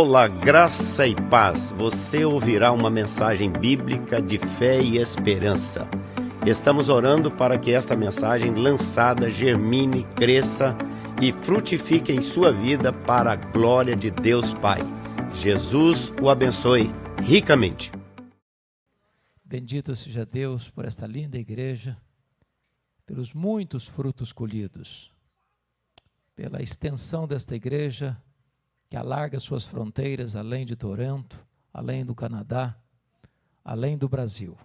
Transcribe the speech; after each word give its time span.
Olá, 0.00 0.28
graça 0.28 1.08
e 1.08 1.14
paz. 1.28 1.72
Você 1.72 2.24
ouvirá 2.24 2.70
uma 2.70 2.88
mensagem 2.88 3.50
bíblica 3.50 4.22
de 4.22 4.38
fé 4.38 4.80
e 4.80 4.96
esperança. 4.96 5.88
Estamos 6.46 6.88
orando 6.88 7.32
para 7.32 7.58
que 7.58 7.72
esta 7.72 7.96
mensagem 7.96 8.54
lançada 8.54 9.28
germine, 9.28 10.04
cresça 10.14 10.78
e 11.20 11.32
frutifique 11.32 12.12
em 12.12 12.20
sua 12.20 12.52
vida 12.52 12.92
para 12.92 13.32
a 13.32 13.34
glória 13.34 13.96
de 13.96 14.08
Deus 14.08 14.54
Pai. 14.54 14.78
Jesus 15.34 16.12
o 16.22 16.30
abençoe 16.30 16.92
ricamente. 17.20 17.90
Bendito 19.44 19.96
seja 19.96 20.24
Deus 20.24 20.70
por 20.70 20.84
esta 20.84 21.08
linda 21.08 21.36
igreja, 21.36 21.98
pelos 23.04 23.34
muitos 23.34 23.88
frutos 23.88 24.32
colhidos, 24.32 25.10
pela 26.36 26.62
extensão 26.62 27.26
desta 27.26 27.56
igreja 27.56 28.16
que 28.88 28.96
alarga 28.96 29.38
suas 29.38 29.64
fronteiras 29.64 30.34
além 30.34 30.64
de 30.64 30.74
Toronto, 30.74 31.38
além 31.72 32.04
do 32.04 32.14
Canadá, 32.14 32.76
além 33.64 33.98
do 33.98 34.08
Brasil. 34.08 34.56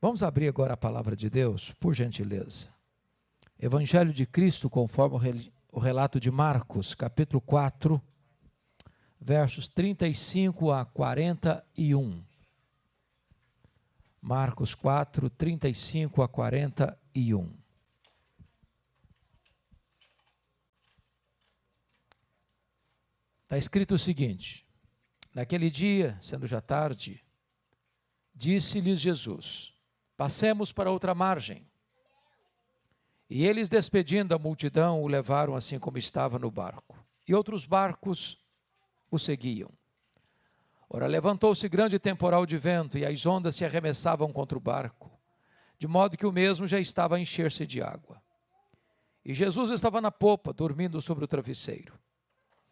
Vamos 0.00 0.22
abrir 0.22 0.48
agora 0.48 0.74
a 0.74 0.76
palavra 0.76 1.16
de 1.16 1.28
Deus, 1.28 1.72
por 1.80 1.94
gentileza. 1.94 2.68
Evangelho 3.58 4.12
de 4.12 4.26
Cristo, 4.26 4.70
conforme 4.70 5.52
o 5.70 5.78
relato 5.78 6.18
de 6.18 6.30
Marcos, 6.30 6.94
capítulo 6.94 7.40
4, 7.40 8.00
versos 9.20 9.68
35 9.68 10.72
a 10.72 10.84
41. 10.84 12.22
Marcos 14.20 14.74
4, 14.74 15.28
35 15.30 16.22
a 16.22 16.28
41. 16.28 17.59
Está 23.50 23.58
escrito 23.58 23.96
o 23.96 23.98
seguinte: 23.98 24.64
Naquele 25.34 25.70
dia, 25.70 26.16
sendo 26.20 26.46
já 26.46 26.60
tarde, 26.60 27.20
disse-lhes 28.32 29.00
Jesus: 29.00 29.72
Passemos 30.16 30.70
para 30.70 30.88
outra 30.88 31.16
margem. 31.16 31.68
E 33.28 33.44
eles, 33.44 33.68
despedindo 33.68 34.32
a 34.36 34.38
multidão, 34.38 35.02
o 35.02 35.08
levaram 35.08 35.56
assim 35.56 35.80
como 35.80 35.98
estava 35.98 36.38
no 36.38 36.48
barco. 36.48 37.04
E 37.26 37.34
outros 37.34 37.66
barcos 37.66 38.38
o 39.10 39.18
seguiam. 39.18 39.72
Ora, 40.88 41.08
levantou-se 41.08 41.68
grande 41.68 41.98
temporal 41.98 42.46
de 42.46 42.56
vento, 42.56 42.96
e 42.96 43.04
as 43.04 43.26
ondas 43.26 43.56
se 43.56 43.64
arremessavam 43.64 44.32
contra 44.32 44.56
o 44.56 44.60
barco, 44.60 45.10
de 45.76 45.88
modo 45.88 46.16
que 46.16 46.26
o 46.26 46.30
mesmo 46.30 46.68
já 46.68 46.78
estava 46.78 47.16
a 47.16 47.20
encher-se 47.20 47.66
de 47.66 47.82
água. 47.82 48.22
E 49.24 49.34
Jesus 49.34 49.70
estava 49.70 50.00
na 50.00 50.12
popa, 50.12 50.52
dormindo 50.52 51.02
sobre 51.02 51.24
o 51.24 51.28
travesseiro. 51.28 51.98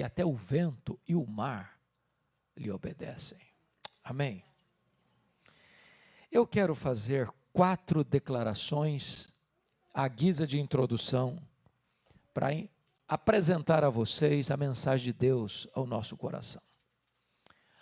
que 0.00 0.04
até 0.04 0.24
o 0.24 0.32
vento 0.32 0.98
e 1.06 1.14
o 1.14 1.26
mar 1.26 1.78
lhe 2.56 2.70
obedecem. 2.70 3.38
Amém. 4.02 4.42
Eu 6.32 6.46
quero 6.46 6.74
fazer 6.74 7.30
quatro 7.52 8.02
declarações 8.02 9.28
à 9.92 10.08
guisa 10.08 10.46
de 10.46 10.58
introdução 10.58 11.38
para 12.32 12.48
apresentar 13.06 13.84
a 13.84 13.90
vocês 13.90 14.50
a 14.50 14.56
mensagem 14.56 15.12
de 15.12 15.12
Deus 15.12 15.68
ao 15.74 15.84
nosso 15.84 16.16
coração. 16.16 16.62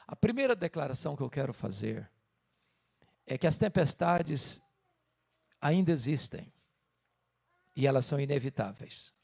A 0.04 0.16
primeira 0.16 0.56
declaração 0.56 1.14
que 1.14 1.22
eu 1.22 1.30
quero 1.30 1.54
fazer 1.54 2.10
é 3.28 3.38
que 3.38 3.46
as 3.46 3.56
tempestades 3.56 4.60
ainda 5.60 5.92
existem 5.92 6.52
e 7.76 7.86
elas 7.86 8.06
são 8.06 8.18
inevitáveis. 8.18 9.16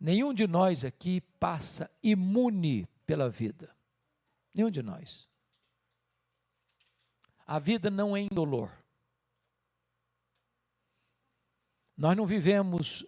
Nenhum 0.00 0.32
de 0.32 0.46
nós 0.46 0.82
aqui 0.82 1.20
passa 1.38 1.90
imune 2.02 2.86
pela 3.04 3.28
vida. 3.28 3.76
Nenhum 4.54 4.70
de 4.70 4.82
nós. 4.82 5.28
A 7.46 7.58
vida 7.58 7.90
não 7.90 8.16
é 8.16 8.20
indolor. 8.20 8.72
Nós 11.94 12.16
não 12.16 12.24
vivemos 12.24 13.04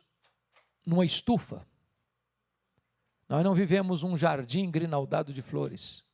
numa 0.85 1.07
estufa. 1.07 1.67
Nós 3.27 3.43
não 3.43 3.55
vivemos 3.55 4.03
um 4.03 4.15
jardim 4.15 4.71
grinaldado 4.71 5.33
de 5.33 5.41
flores. 5.41 6.05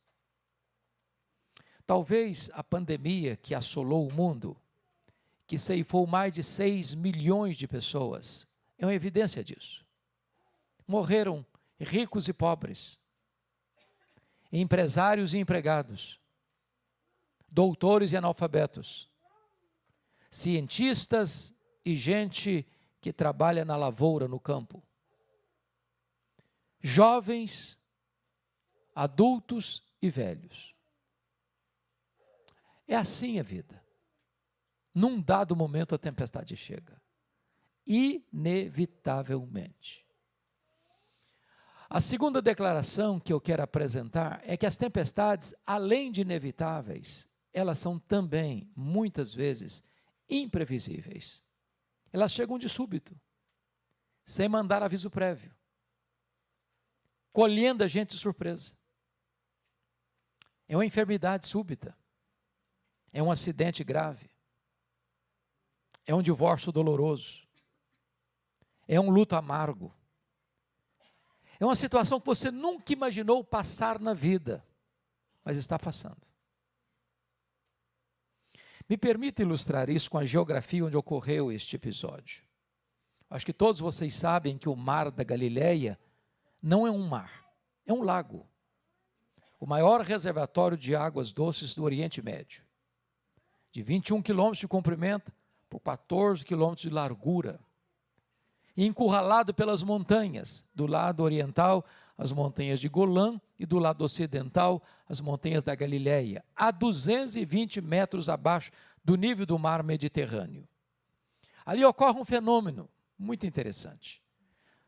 Talvez 1.85 2.49
a 2.53 2.63
pandemia 2.63 3.35
que 3.35 3.53
assolou 3.53 4.07
o 4.07 4.13
mundo, 4.13 4.55
que 5.45 5.57
ceifou 5.57 6.07
mais 6.07 6.31
de 6.31 6.41
6 6.41 6.93
milhões 6.93 7.57
de 7.57 7.67
pessoas, 7.67 8.47
é 8.77 8.85
uma 8.85 8.93
evidência 8.93 9.43
disso 9.43 9.88
morreram 10.89 11.45
ricos 11.79 12.27
e 12.27 12.33
pobres, 12.33 12.99
empresários 14.51 15.35
e 15.35 15.37
empregados, 15.37 16.19
doutores 17.47 18.11
e 18.11 18.17
analfabetos, 18.17 19.07
cientistas 20.31 21.53
e 21.85 21.95
gente 21.95 22.65
que 22.99 23.13
trabalha 23.13 23.63
na 23.63 23.77
lavoura, 23.77 24.27
no 24.27 24.39
campo, 24.39 24.81
jovens, 26.81 27.77
adultos 28.95 29.83
e 30.01 30.09
velhos. 30.09 30.73
É 32.87 32.95
assim 32.95 33.39
a 33.39 33.43
vida. 33.43 33.79
Num 34.91 35.21
dado 35.21 35.55
momento 35.55 35.93
a 35.93 35.99
tempestade 35.99 36.55
chega. 36.55 36.99
Inevitavelmente. 37.85 40.08
A 41.89 41.99
segunda 41.99 42.39
declaração 42.39 43.19
que 43.19 43.33
eu 43.33 43.41
quero 43.41 43.63
apresentar 43.63 44.41
é 44.43 44.55
que 44.55 44.67
as 44.67 44.77
tempestades, 44.77 45.55
além 45.65 46.11
de 46.11 46.21
inevitáveis, 46.21 47.27
elas 47.51 47.79
são 47.79 47.97
também, 47.97 48.71
muitas 48.75 49.33
vezes, 49.33 49.83
imprevisíveis. 50.29 51.43
Elas 52.13 52.31
chegam 52.31 52.59
de 52.59 52.69
súbito, 52.69 53.19
sem 54.23 54.47
mandar 54.47 54.83
aviso 54.83 55.09
prévio, 55.09 55.51
colhendo 57.33 57.83
a 57.83 57.87
gente 57.87 58.11
de 58.11 58.17
surpresa. 58.17 58.77
É 60.67 60.77
uma 60.77 60.85
enfermidade 60.85 61.47
súbita, 61.47 61.97
é 63.11 63.23
um 63.23 63.31
acidente 63.31 63.83
grave, 63.83 64.29
é 66.05 66.13
um 66.13 66.21
divórcio 66.21 66.71
doloroso, 66.71 67.47
é 68.87 68.99
um 68.99 69.09
luto 69.09 69.35
amargo, 69.35 69.91
é 71.59 71.65
uma 71.65 71.75
situação 71.75 72.19
que 72.19 72.25
você 72.25 72.49
nunca 72.49 72.93
imaginou 72.93 73.43
passar 73.43 73.99
na 73.99 74.13
vida, 74.13 74.65
mas 75.43 75.57
está 75.57 75.77
passando. 75.77 76.21
Me 78.87 78.97
permita 78.97 79.41
ilustrar 79.41 79.89
isso 79.89 80.09
com 80.09 80.17
a 80.17 80.25
geografia 80.25 80.85
onde 80.85 80.97
ocorreu 80.97 81.51
este 81.51 81.75
episódio. 81.75 82.43
Acho 83.29 83.45
que 83.45 83.53
todos 83.53 83.81
vocês 83.81 84.15
sabem 84.15 84.57
que 84.57 84.69
o 84.69 84.75
mar 84.75 85.11
da 85.11 85.23
Galileia 85.23 85.99
não 86.61 86.87
é 86.87 86.91
um 86.91 87.07
mar, 87.07 87.45
é 87.85 87.93
um 87.93 88.01
lago. 88.01 88.49
O 89.59 89.67
maior 89.67 90.01
reservatório 90.01 90.77
de 90.77 90.95
águas 90.95 91.31
doces 91.31 91.75
do 91.75 91.83
Oriente 91.83 92.21
Médio. 92.21 92.63
De 93.71 93.83
21 93.83 94.21
quilômetros 94.21 94.59
de 94.59 94.67
comprimento 94.67 95.31
por 95.69 95.81
14 95.81 96.43
quilômetros 96.43 96.81
de 96.81 96.89
largura 96.89 97.59
encurralado 98.85 99.53
pelas 99.53 99.83
montanhas, 99.83 100.63
do 100.73 100.85
lado 100.85 101.23
oriental, 101.23 101.85
as 102.17 102.31
montanhas 102.31 102.79
de 102.79 102.87
Golã, 102.87 103.39
e 103.57 103.65
do 103.65 103.77
lado 103.77 104.03
ocidental, 104.03 104.81
as 105.07 105.19
montanhas 105.19 105.63
da 105.63 105.75
Galileia, 105.75 106.43
a 106.55 106.71
220 106.71 107.81
metros 107.81 108.29
abaixo 108.29 108.71
do 109.03 109.15
nível 109.15 109.45
do 109.45 109.59
mar 109.59 109.83
Mediterrâneo. 109.83 110.67
Ali 111.65 111.83
ocorre 111.83 112.19
um 112.19 112.25
fenômeno 112.25 112.89
muito 113.17 113.45
interessante. 113.45 114.21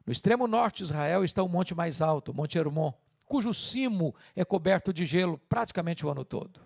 No 0.05 0.11
extremo 0.11 0.47
norte 0.47 0.77
de 0.77 0.83
Israel 0.83 1.23
está 1.23 1.43
o 1.43 1.49
monte 1.49 1.75
mais 1.75 2.01
alto, 2.01 2.31
o 2.31 2.33
Monte 2.33 2.57
Hermon, 2.57 2.93
cujo 3.25 3.53
cimo 3.53 4.15
é 4.35 4.43
coberto 4.43 4.93
de 4.93 5.05
gelo 5.05 5.37
praticamente 5.49 6.05
o 6.05 6.09
ano 6.09 6.23
todo. 6.23 6.61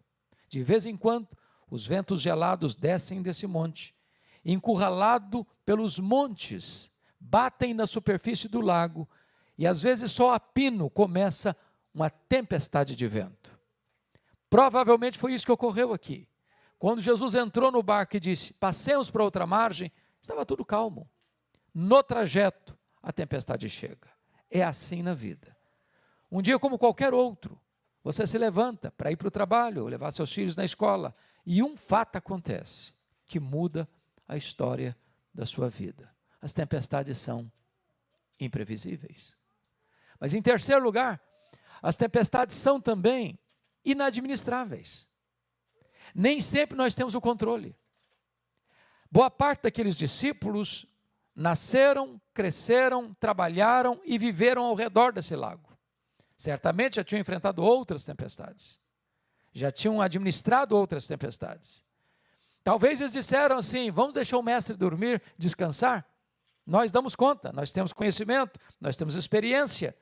De 0.48 0.64
vez 0.64 0.86
em 0.86 0.96
quando, 0.96 1.28
os 1.70 1.86
ventos 1.86 2.22
gelados 2.22 2.76
descem 2.76 3.22
desse 3.22 3.48
monte, 3.48 3.96
encurralado 4.44 5.46
pelos 5.66 6.00
montes 6.00 6.92
batem 7.26 7.74
na 7.74 7.88
superfície 7.88 8.48
do 8.48 8.62
lago 8.62 9.10
e 9.58 9.66
às 9.66 9.82
vezes 9.82 10.12
só 10.12 10.34
a 10.34 10.40
pino 10.40 10.90
começa 10.90 11.56
uma 11.94 12.10
tempestade 12.10 12.96
de 12.96 13.08
vento. 13.08 13.58
Provavelmente 14.50 15.18
foi 15.18 15.34
isso 15.34 15.46
que 15.46 15.52
ocorreu 15.52 15.94
aqui. 15.94 16.28
Quando 16.78 17.02
Jesus 17.02 17.36
entrou 17.36 17.72
no 17.72 17.82
barco 17.82 18.16
e 18.16 18.20
disse: 18.20 18.54
Passemos 18.54 19.10
para 19.10 19.24
outra 19.24 19.48
margem, 19.48 19.92
estava 20.22 20.46
tudo 20.46 20.66
calmo. 20.66 21.10
No 21.74 22.04
trajeto, 22.04 22.78
a 23.02 23.12
tempestade 23.12 23.70
chega. 23.70 24.10
É 24.50 24.64
assim 24.64 25.02
na 25.02 25.14
vida. 25.14 25.56
Um 26.32 26.42
dia, 26.42 26.60
como 26.60 26.78
qualquer 26.78 27.14
outro, 27.14 27.60
você 28.04 28.28
se 28.28 28.38
levanta 28.38 28.92
para 28.92 29.12
ir 29.12 29.16
para 29.16 29.28
o 29.28 29.32
trabalho, 29.32 29.88
levar 29.88 30.12
seus 30.12 30.32
filhos 30.32 30.56
na 30.56 30.64
escola, 30.64 31.16
e 31.46 31.64
um 31.64 31.76
fato 31.76 32.18
acontece 32.18 32.94
que 33.26 33.40
muda 33.40 33.90
a 34.28 34.38
história 34.38 34.96
da 35.34 35.46
sua 35.46 35.70
vida. 35.70 36.15
As 36.46 36.54
tempestades 36.54 37.18
são 37.18 37.52
imprevisíveis. 38.40 39.36
Mas, 40.20 40.32
em 40.32 40.44
terceiro 40.44 40.84
lugar, 40.84 41.20
as 41.82 41.96
tempestades 41.96 42.54
são 42.54 42.80
também 42.80 43.40
inadministráveis. 43.84 45.08
Nem 46.14 46.40
sempre 46.40 46.78
nós 46.78 46.94
temos 46.94 47.16
o 47.16 47.20
controle. 47.20 47.76
Boa 49.12 49.32
parte 49.32 49.64
daqueles 49.64 49.96
discípulos 49.96 50.86
nasceram, 51.36 52.22
cresceram, 52.32 53.12
trabalharam 53.16 54.00
e 54.06 54.16
viveram 54.20 54.66
ao 54.66 54.76
redor 54.76 55.14
desse 55.14 55.36
lago. 55.36 55.76
Certamente 56.38 56.98
já 56.98 57.04
tinham 57.04 57.22
enfrentado 57.22 57.64
outras 57.64 58.06
tempestades, 58.06 58.80
já 59.52 59.72
tinham 59.72 60.00
administrado 60.00 60.78
outras 60.78 61.08
tempestades. 61.08 61.84
Talvez 62.64 63.02
eles 63.02 63.14
disseram 63.14 63.58
assim: 63.58 63.90
vamos 63.90 64.14
deixar 64.14 64.38
o 64.38 64.44
mestre 64.44 64.76
dormir, 64.76 65.20
descansar. 65.40 66.08
Nós 66.66 66.92
damos 66.92 67.16
conta, 67.16 67.52
nós 67.52 67.72
temos 67.72 67.94
conhecimento, 67.94 68.60
nós 68.82 68.96
temos 68.96 69.16
experiência. 69.16 69.96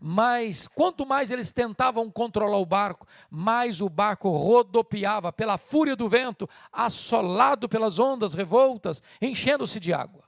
Mas 0.00 0.68
quanto 0.68 1.06
mais 1.06 1.30
eles 1.30 1.52
tentavam 1.52 2.10
controlar 2.10 2.58
o 2.58 2.66
barco, 2.66 3.06
mais 3.30 3.80
o 3.80 3.88
barco 3.88 4.28
rodopiava 4.30 5.32
pela 5.32 5.56
fúria 5.58 5.96
do 5.96 6.08
vento, 6.08 6.48
assolado 6.72 7.68
pelas 7.68 7.98
ondas 7.98 8.34
revoltas, 8.34 9.02
enchendo-se 9.20 9.80
de 9.80 9.92
água. 9.92 10.24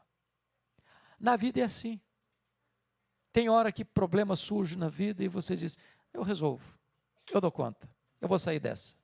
Na 1.19 1.37
vida 1.37 1.61
é 1.61 1.65
assim. 1.65 2.01
Tem 3.33 3.49
hora 3.49 3.71
que 3.71 3.85
problema 3.85 4.35
surge 4.35 4.77
na 4.77 4.89
vida 4.89 5.23
e 5.23 5.29
você 5.29 5.55
diz: 5.55 5.79
Eu 6.13 6.23
resolvo, 6.23 6.77
eu 7.31 7.41
dou 7.41 7.53
conta, 7.53 7.89
eu 8.21 8.29
vou 8.29 8.39
sair 8.39 8.59
dessa. 8.59 8.95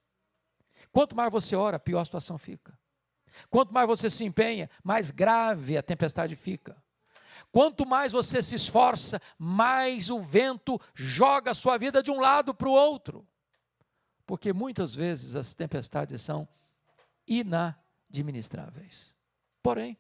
Quanto 0.91 1.15
mais 1.15 1.31
você 1.31 1.55
ora, 1.55 1.79
pior 1.79 2.01
a 2.01 2.05
situação 2.05 2.39
fica. 2.39 2.79
Quanto 3.51 3.73
mais 3.73 3.87
você 3.87 4.09
se 4.11 4.25
empenha, 4.25 4.69
mais 4.83 5.11
grave 5.11 5.77
a 5.77 5.83
tempestade 5.83 6.37
fica. 6.37 6.77
Quanto 7.51 7.87
mais 7.87 8.13
você 8.13 8.43
se 8.43 8.55
esforça, 8.55 9.21
mais 9.39 10.11
o 10.11 10.21
vento 10.21 10.81
joga 10.95 11.51
a 11.51 11.55
sua 11.55 11.77
vida 11.77 12.03
de 12.03 12.11
um 12.11 12.21
lado 12.21 12.55
para 12.55 12.69
o 12.69 12.73
outro. 12.73 13.27
Porque 14.25 14.53
muitas 14.53 14.95
vezes 14.95 15.37
as 15.37 15.55
tempestades 15.55 16.23
são 16.23 16.49
inadministráveis. 17.27 19.15
Porém, 19.63 19.99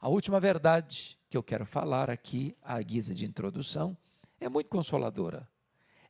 a 0.00 0.08
última 0.08 0.40
verdade 0.40 1.18
que 1.30 1.36
eu 1.36 1.42
quero 1.42 1.64
falar 1.64 2.10
aqui, 2.10 2.56
à 2.62 2.80
guisa 2.82 3.14
de 3.14 3.24
introdução, 3.24 3.96
é 4.40 4.48
muito 4.48 4.68
consoladora. 4.68 5.48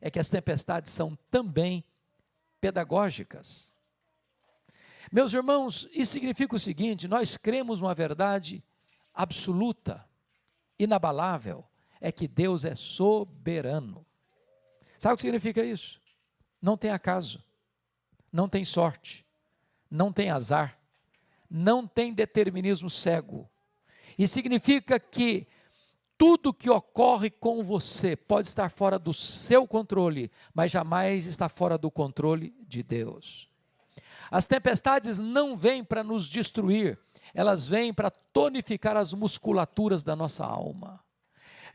É 0.01 0.09
que 0.11 0.19
as 0.19 0.29
tempestades 0.29 0.91
são 0.91 1.17
também 1.29 1.83
pedagógicas. 2.59 3.71
Meus 5.11 5.33
irmãos, 5.33 5.87
isso 5.91 6.13
significa 6.13 6.55
o 6.55 6.59
seguinte: 6.59 7.07
nós 7.07 7.37
cremos 7.37 7.81
uma 7.81 7.93
verdade 7.93 8.63
absoluta 9.13 10.05
inabalável 10.77 11.65
é 11.99 12.11
que 12.11 12.27
Deus 12.27 12.63
é 12.63 12.75
soberano. 12.75 14.05
Sabe 14.99 15.13
o 15.13 15.15
que 15.17 15.21
significa 15.21 15.63
isso? 15.63 16.01
Não 16.61 16.77
tem 16.77 16.91
acaso, 16.91 17.43
não 18.31 18.49
tem 18.49 18.65
sorte, 18.65 19.25
não 19.89 20.11
tem 20.11 20.29
azar, 20.29 20.77
não 21.49 21.87
tem 21.87 22.13
determinismo 22.13 22.89
cego. 22.89 23.49
E 24.17 24.27
significa 24.27 24.99
que 24.99 25.47
tudo 26.17 26.53
que 26.53 26.69
ocorre 26.69 27.29
com 27.29 27.63
você 27.63 28.15
pode 28.15 28.47
estar 28.47 28.69
fora 28.69 28.97
do 28.97 29.13
seu 29.13 29.67
controle, 29.67 30.31
mas 30.53 30.71
jamais 30.71 31.27
está 31.27 31.47
fora 31.47 31.77
do 31.77 31.91
controle 31.91 32.55
de 32.67 32.81
Deus. 32.81 33.47
As 34.29 34.47
tempestades 34.47 35.17
não 35.17 35.55
vêm 35.55 35.83
para 35.83 36.03
nos 36.03 36.27
destruir, 36.27 36.99
elas 37.33 37.67
vêm 37.67 37.93
para 37.93 38.09
tonificar 38.09 38.97
as 38.97 39.13
musculaturas 39.13 40.03
da 40.03 40.15
nossa 40.15 40.45
alma. 40.45 40.99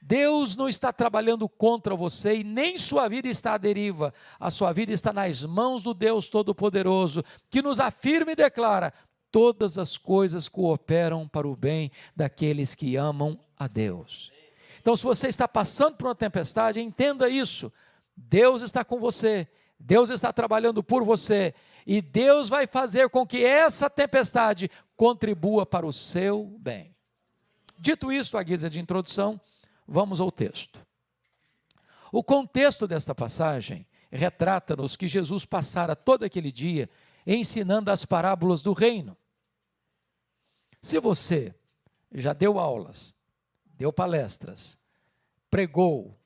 Deus 0.04 0.56
não 0.56 0.68
está 0.68 0.92
trabalhando 0.92 1.48
contra 1.48 1.94
você 1.94 2.38
e 2.38 2.44
nem 2.44 2.76
sua 2.76 3.08
vida 3.08 3.28
está 3.28 3.54
à 3.54 3.58
deriva. 3.58 4.12
A 4.38 4.50
sua 4.50 4.72
vida 4.72 4.92
está 4.92 5.12
nas 5.12 5.44
mãos 5.44 5.84
do 5.84 5.94
Deus 5.94 6.28
Todo-Poderoso, 6.28 7.22
que 7.48 7.62
nos 7.62 7.78
afirma 7.78 8.32
e 8.32 8.36
declara: 8.36 8.92
todas 9.30 9.78
as 9.78 9.96
coisas 9.96 10.48
cooperam 10.48 11.28
para 11.28 11.46
o 11.46 11.54
bem 11.54 11.90
daqueles 12.16 12.74
que 12.74 12.96
amam 12.96 13.38
a 13.56 13.68
Deus. 13.68 14.32
Então, 14.80 14.96
se 14.96 15.04
você 15.04 15.28
está 15.28 15.46
passando 15.46 15.96
por 15.96 16.08
uma 16.08 16.14
tempestade, 16.16 16.80
entenda 16.80 17.28
isso. 17.28 17.72
Deus 18.16 18.60
está 18.60 18.84
com 18.84 18.98
você, 18.98 19.46
Deus 19.78 20.10
está 20.10 20.32
trabalhando 20.32 20.82
por 20.82 21.04
você, 21.04 21.54
e 21.86 22.00
Deus 22.00 22.48
vai 22.48 22.66
fazer 22.66 23.08
com 23.08 23.26
que 23.26 23.44
essa 23.44 23.90
tempestade 23.90 24.70
contribua 24.96 25.66
para 25.66 25.86
o 25.86 25.92
seu 25.92 26.44
bem. 26.58 26.94
Dito 27.78 28.12
isso, 28.12 28.36
a 28.38 28.42
guisa 28.42 28.70
de 28.70 28.80
introdução, 28.80 29.40
vamos 29.86 30.20
ao 30.20 30.30
texto. 30.30 30.80
O 32.12 32.22
contexto 32.22 32.86
desta 32.86 33.14
passagem 33.14 33.86
retrata-nos 34.10 34.96
que 34.96 35.08
Jesus 35.08 35.44
passara 35.44 35.96
todo 35.96 36.24
aquele 36.24 36.52
dia 36.52 36.88
ensinando 37.26 37.90
as 37.90 38.04
parábolas 38.04 38.62
do 38.62 38.72
reino. 38.72 39.16
Se 40.82 41.00
você 41.00 41.54
já 42.12 42.32
deu 42.32 42.58
aulas, 42.58 43.14
deu 43.64 43.92
palestras, 43.92 44.78
pregou, 45.50 46.18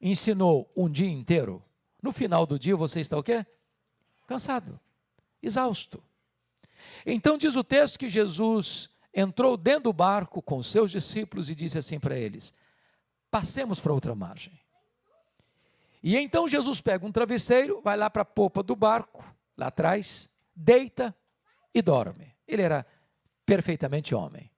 ensinou 0.00 0.70
um 0.76 0.88
dia 0.88 1.08
inteiro, 1.08 1.64
no 2.02 2.12
final 2.12 2.44
do 2.46 2.58
dia 2.58 2.76
você 2.76 3.00
está 3.00 3.16
o 3.16 3.22
quê? 3.22 3.46
Cansado, 4.26 4.78
exausto. 5.42 6.02
Então 7.04 7.38
diz 7.38 7.56
o 7.56 7.64
texto 7.64 7.98
que 7.98 8.08
Jesus 8.08 8.88
entrou 9.14 9.56
dentro 9.56 9.84
do 9.84 9.92
barco 9.92 10.40
com 10.40 10.62
seus 10.62 10.90
discípulos 10.90 11.50
e 11.50 11.54
disse 11.54 11.78
assim 11.78 11.98
para 11.98 12.18
eles: 12.18 12.52
Passemos 13.30 13.78
para 13.78 13.92
outra 13.92 14.14
margem. 14.14 14.58
E 16.02 16.16
então 16.16 16.48
Jesus 16.48 16.80
pega 16.80 17.06
um 17.06 17.12
travesseiro, 17.12 17.80
vai 17.82 17.96
lá 17.96 18.08
para 18.08 18.22
a 18.22 18.24
popa 18.24 18.62
do 18.62 18.74
barco, 18.74 19.24
lá 19.56 19.66
atrás, 19.66 20.30
deita 20.54 21.14
e 21.74 21.82
dorme. 21.82 22.34
Ele 22.48 22.62
era 22.62 22.86
perfeitamente 23.44 24.14
homem. 24.14 24.50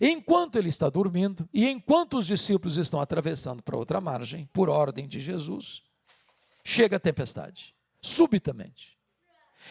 Enquanto 0.00 0.56
ele 0.56 0.68
está 0.68 0.88
dormindo 0.88 1.48
e 1.52 1.68
enquanto 1.68 2.18
os 2.18 2.26
discípulos 2.26 2.76
estão 2.76 3.00
atravessando 3.00 3.60
para 3.62 3.76
outra 3.76 4.00
margem, 4.00 4.48
por 4.52 4.68
ordem 4.68 5.08
de 5.08 5.18
Jesus, 5.18 5.82
chega 6.64 6.96
a 6.96 7.00
tempestade, 7.00 7.74
subitamente. 8.00 8.99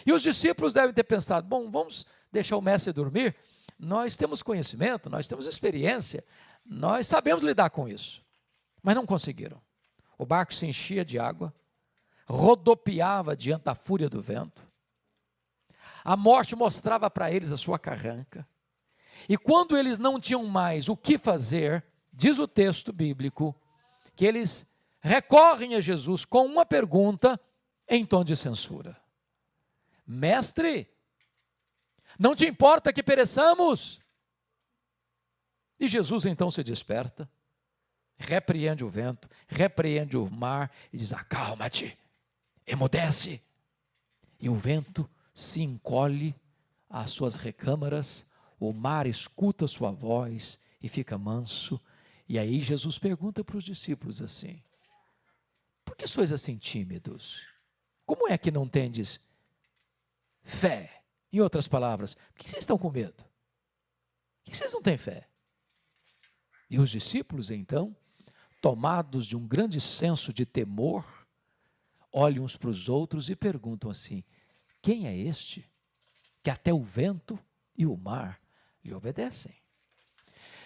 E 0.06 0.14
os 0.14 0.22
discípulos 0.22 0.74
devem 0.74 0.94
ter 0.94 1.04
pensado: 1.04 1.48
bom, 1.48 1.70
vamos 1.70 2.06
deixar 2.32 2.58
o 2.58 2.62
mestre 2.62 2.94
dormir? 2.94 3.36
Nós 3.78 4.18
temos 4.18 4.44
conhecimento, 4.44 5.10
nós 5.10 5.28
temos 5.28 5.46
experiência, 5.46 6.24
nós 6.66 7.08
sabemos 7.08 7.44
lidar 7.44 7.70
com 7.70 7.88
isso. 7.88 8.24
Mas 8.84 8.96
não 8.96 9.06
conseguiram. 9.06 9.62
O 10.18 10.26
barco 10.26 10.54
se 10.54 10.66
enchia 10.66 11.06
de 11.06 11.18
água, 11.18 11.54
rodopiava 12.28 13.36
diante 13.36 13.64
da 13.64 13.74
fúria 13.74 14.10
do 14.10 14.22
vento. 14.22 14.68
A 16.04 16.18
morte 16.18 16.56
mostrava 16.56 17.10
para 17.10 17.32
eles 17.32 17.52
a 17.52 17.58
sua 17.58 17.80
carranca. 17.80 18.48
E 19.28 19.38
quando 19.38 19.78
eles 19.78 19.98
não 19.98 20.20
tinham 20.20 20.46
mais 20.46 20.90
o 20.90 20.96
que 20.96 21.18
fazer, 21.18 21.84
diz 22.14 22.38
o 22.38 22.48
texto 22.48 22.92
bíblico, 22.92 23.56
que 24.16 24.26
eles 24.26 24.66
recorrem 25.02 25.76
a 25.76 25.82
Jesus 25.82 26.26
com 26.26 26.46
uma 26.46 26.66
pergunta 26.66 27.40
em 27.88 28.06
tom 28.06 28.24
de 28.24 28.36
censura. 28.36 28.99
Mestre, 30.12 30.92
não 32.18 32.36
te 32.36 32.44
importa 32.44 32.92
que 32.92 33.04
pereçamos? 33.04 34.02
E 35.80 35.88
Jesus 35.88 36.26
então 36.26 36.50
se 36.50 36.64
desperta, 36.64 37.30
repreende 38.18 38.84
o 38.84 38.90
vento, 38.90 39.30
repreende 39.48 40.18
o 40.18 40.28
mar 40.28 40.72
e 40.92 40.98
diz: 40.98 41.14
Acalma-te, 41.14 41.96
emudece. 42.66 43.40
E 44.40 44.50
o 44.50 44.56
vento 44.56 45.08
se 45.32 45.62
encolhe 45.62 46.36
às 46.90 47.12
suas 47.12 47.36
recâmaras, 47.36 48.26
o 48.60 48.74
mar 48.74 49.06
escuta 49.06 49.68
sua 49.68 49.92
voz 49.92 50.58
e 50.82 50.90
fica 50.90 51.20
manso. 51.20 51.80
E 52.28 52.40
aí 52.40 52.62
Jesus 52.62 52.98
pergunta 52.98 53.44
para 53.44 53.58
os 53.58 53.64
discípulos 53.64 54.24
assim: 54.24 54.64
Por 55.86 55.96
que 55.96 56.08
sois 56.08 56.32
assim 56.32 56.58
tímidos? 56.58 57.46
Como 58.08 58.28
é 58.28 58.40
que 58.40 58.50
não 58.50 58.68
tendes 58.68 59.29
fé. 60.44 61.04
Em 61.32 61.40
outras 61.40 61.68
palavras, 61.68 62.16
por 62.16 62.40
que 62.40 62.50
vocês 62.50 62.64
estão 62.64 62.78
com 62.78 62.90
medo? 62.90 63.24
Por 63.24 64.52
que 64.52 64.58
vocês 64.58 64.74
não 64.74 64.82
têm 64.82 64.98
fé? 64.98 65.28
E 66.70 66.80
os 66.80 66.90
discípulos, 66.90 67.52
então, 67.52 67.96
tomados 68.62 69.26
de 69.26 69.36
um 69.36 69.48
grande 69.48 69.80
senso 69.80 70.34
de 70.34 70.46
temor, 70.46 71.06
olham 72.12 72.44
uns 72.44 72.56
para 72.56 72.70
os 72.70 72.90
outros 72.90 73.30
e 73.30 73.36
perguntam 73.36 73.90
assim: 73.90 74.24
quem 74.82 75.08
é 75.08 75.16
este 75.16 75.70
que 76.44 76.50
até 76.50 76.74
o 76.74 76.82
vento 76.82 77.38
e 77.76 77.86
o 77.86 77.96
mar 77.98 78.40
lhe 78.84 78.94
obedecem? 78.94 79.54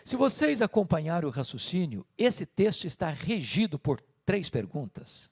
Se 0.04 0.18
vocês 0.18 0.62
acompanharem 0.62 1.28
o 1.28 1.32
raciocínio, 1.32 2.06
esse 2.18 2.46
texto 2.46 2.86
está 2.86 3.10
regido 3.10 3.80
por 3.80 4.02
três 4.26 4.50
perguntas. 4.50 5.32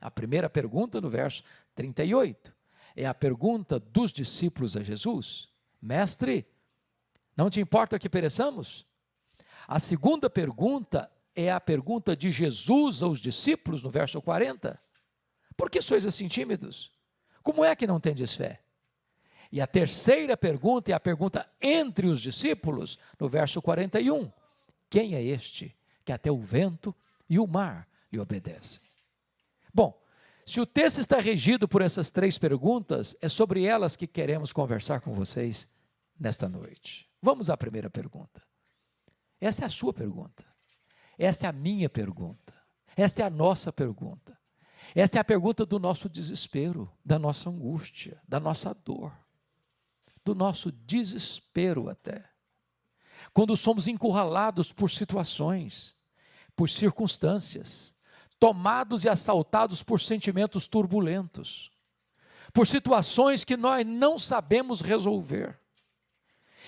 A 0.00 0.10
primeira 0.10 0.50
pergunta, 0.50 1.00
no 1.00 1.08
verso 1.08 1.42
38, 1.74 2.52
é 2.98 3.06
a 3.06 3.14
pergunta 3.14 3.78
dos 3.78 4.12
discípulos 4.12 4.76
a 4.76 4.82
Jesus: 4.82 5.48
Mestre, 5.80 6.44
não 7.36 7.48
te 7.48 7.60
importa 7.60 7.96
que 7.96 8.08
pereçamos? 8.08 8.84
A 9.68 9.78
segunda 9.78 10.28
pergunta 10.28 11.08
é 11.34 11.52
a 11.52 11.60
pergunta 11.60 12.16
de 12.16 12.32
Jesus 12.32 13.00
aos 13.00 13.20
discípulos, 13.20 13.84
no 13.84 13.90
verso 13.90 14.20
40. 14.20 14.80
Por 15.56 15.70
que 15.70 15.80
sois 15.80 16.04
assim 16.04 16.26
tímidos? 16.26 16.90
Como 17.40 17.64
é 17.64 17.76
que 17.76 17.86
não 17.86 18.00
tendes 18.00 18.34
fé? 18.34 18.62
E 19.52 19.60
a 19.60 19.66
terceira 19.66 20.36
pergunta 20.36 20.90
é 20.90 20.94
a 20.94 21.00
pergunta 21.00 21.48
entre 21.60 22.08
os 22.08 22.20
discípulos, 22.20 22.98
no 23.18 23.28
verso 23.28 23.62
41. 23.62 24.30
Quem 24.90 25.14
é 25.14 25.22
este 25.22 25.76
que 26.04 26.10
até 26.10 26.32
o 26.32 26.40
vento 26.40 26.92
e 27.30 27.38
o 27.38 27.46
mar 27.46 27.88
lhe 28.10 28.18
obedecem? 28.18 28.82
Bom, 29.72 30.02
se 30.48 30.60
o 30.60 30.66
texto 30.66 30.98
está 30.98 31.18
regido 31.18 31.68
por 31.68 31.82
essas 31.82 32.10
três 32.10 32.38
perguntas, 32.38 33.14
é 33.20 33.28
sobre 33.28 33.64
elas 33.64 33.96
que 33.96 34.06
queremos 34.06 34.52
conversar 34.52 35.00
com 35.00 35.12
vocês 35.12 35.68
nesta 36.18 36.48
noite. 36.48 37.08
Vamos 37.20 37.50
à 37.50 37.56
primeira 37.56 37.90
pergunta. 37.90 38.42
Essa 39.40 39.64
é 39.64 39.66
a 39.66 39.70
sua 39.70 39.92
pergunta. 39.92 40.44
Esta 41.18 41.46
é 41.46 41.48
a 41.48 41.52
minha 41.52 41.88
pergunta. 41.88 42.54
Esta 42.96 43.22
é 43.22 43.26
a 43.26 43.30
nossa 43.30 43.72
pergunta. 43.72 44.36
Esta 44.94 45.18
é 45.18 45.20
a 45.20 45.24
pergunta 45.24 45.66
do 45.66 45.78
nosso 45.78 46.08
desespero, 46.08 46.90
da 47.04 47.18
nossa 47.18 47.50
angústia, 47.50 48.20
da 48.26 48.40
nossa 48.40 48.72
dor 48.72 49.12
do 50.28 50.34
nosso 50.34 50.70
desespero 50.70 51.88
até. 51.88 52.22
Quando 53.32 53.56
somos 53.56 53.88
encurralados 53.88 54.70
por 54.70 54.90
situações, 54.90 55.96
por 56.54 56.68
circunstâncias, 56.68 57.94
tomados 58.38 59.04
e 59.04 59.08
assaltados 59.08 59.82
por 59.82 60.00
sentimentos 60.00 60.66
turbulentos, 60.66 61.70
por 62.52 62.66
situações 62.66 63.44
que 63.44 63.56
nós 63.56 63.86
não 63.86 64.18
sabemos 64.18 64.80
resolver. 64.80 65.58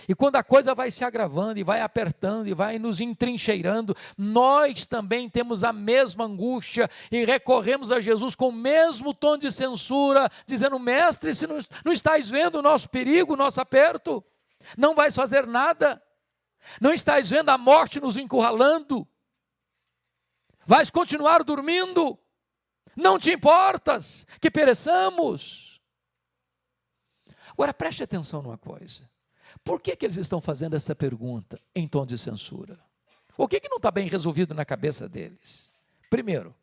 E 0.09 0.15
quando 0.15 0.37
a 0.37 0.43
coisa 0.43 0.75
vai 0.75 0.91
se 0.91 1.05
agravando 1.05 1.59
e 1.59 1.65
vai 1.65 1.81
apertando 1.81 2.49
e 2.49 2.55
vai 2.55 2.79
nos 2.79 3.01
entrincheirando, 3.01 3.95
nós 4.17 4.87
também 4.87 5.29
temos 5.29 5.63
a 5.63 5.73
mesma 5.73 6.25
angústia 6.25 6.89
e 7.11 7.25
recorremos 7.25 7.93
a 7.93 8.01
Jesus 8.01 8.35
com 8.35 8.49
o 8.49 8.53
mesmo 8.53 9.13
tom 9.13 9.37
de 9.37 9.51
censura, 9.51 10.31
dizendo: 10.47 10.79
Mestre, 10.79 11.35
se 11.35 11.47
não, 11.47 11.59
não 11.85 11.93
estás 11.93 12.31
vendo 12.31 12.57
o 12.57 12.63
nosso 12.63 12.89
perigo, 12.89 13.35
o 13.35 13.37
nosso 13.37 13.61
aperto, 13.61 14.25
não 14.77 14.95
vais 14.95 15.15
fazer 15.15 15.47
nada, 15.47 16.03
não 16.81 16.93
estás 16.93 17.29
vendo 17.31 17.51
a 17.51 17.59
morte 17.59 18.01
nos 18.01 18.17
encurralando, 18.17 19.07
vais 20.71 20.89
continuar 20.89 21.43
dormindo, 21.43 22.17
não 22.95 23.19
te 23.19 23.33
importas 23.33 24.25
que 24.41 24.49
pereçamos. 24.49 25.81
Agora 27.51 27.75
preste 27.75 28.05
atenção 28.05 28.41
numa 28.41 28.57
coisa. 28.57 29.11
Por 29.65 29.83
que, 29.83 29.97
que 29.97 30.07
eles 30.07 30.17
estão 30.17 30.41
fazendo 30.41 30.77
essa 30.77 30.95
pergunta 30.95 31.61
em 31.75 31.89
tom 31.89 32.07
de 32.07 32.17
censura? 32.17 32.79
O 33.37 33.49
que, 33.49 33.59
que 33.59 33.69
não 33.69 33.79
está 33.79 33.91
bem 33.91 34.07
resolvido 34.07 34.55
na 34.55 34.65
cabeça 34.65 35.09
deles? 35.09 35.73
Primeiro, 36.09 36.55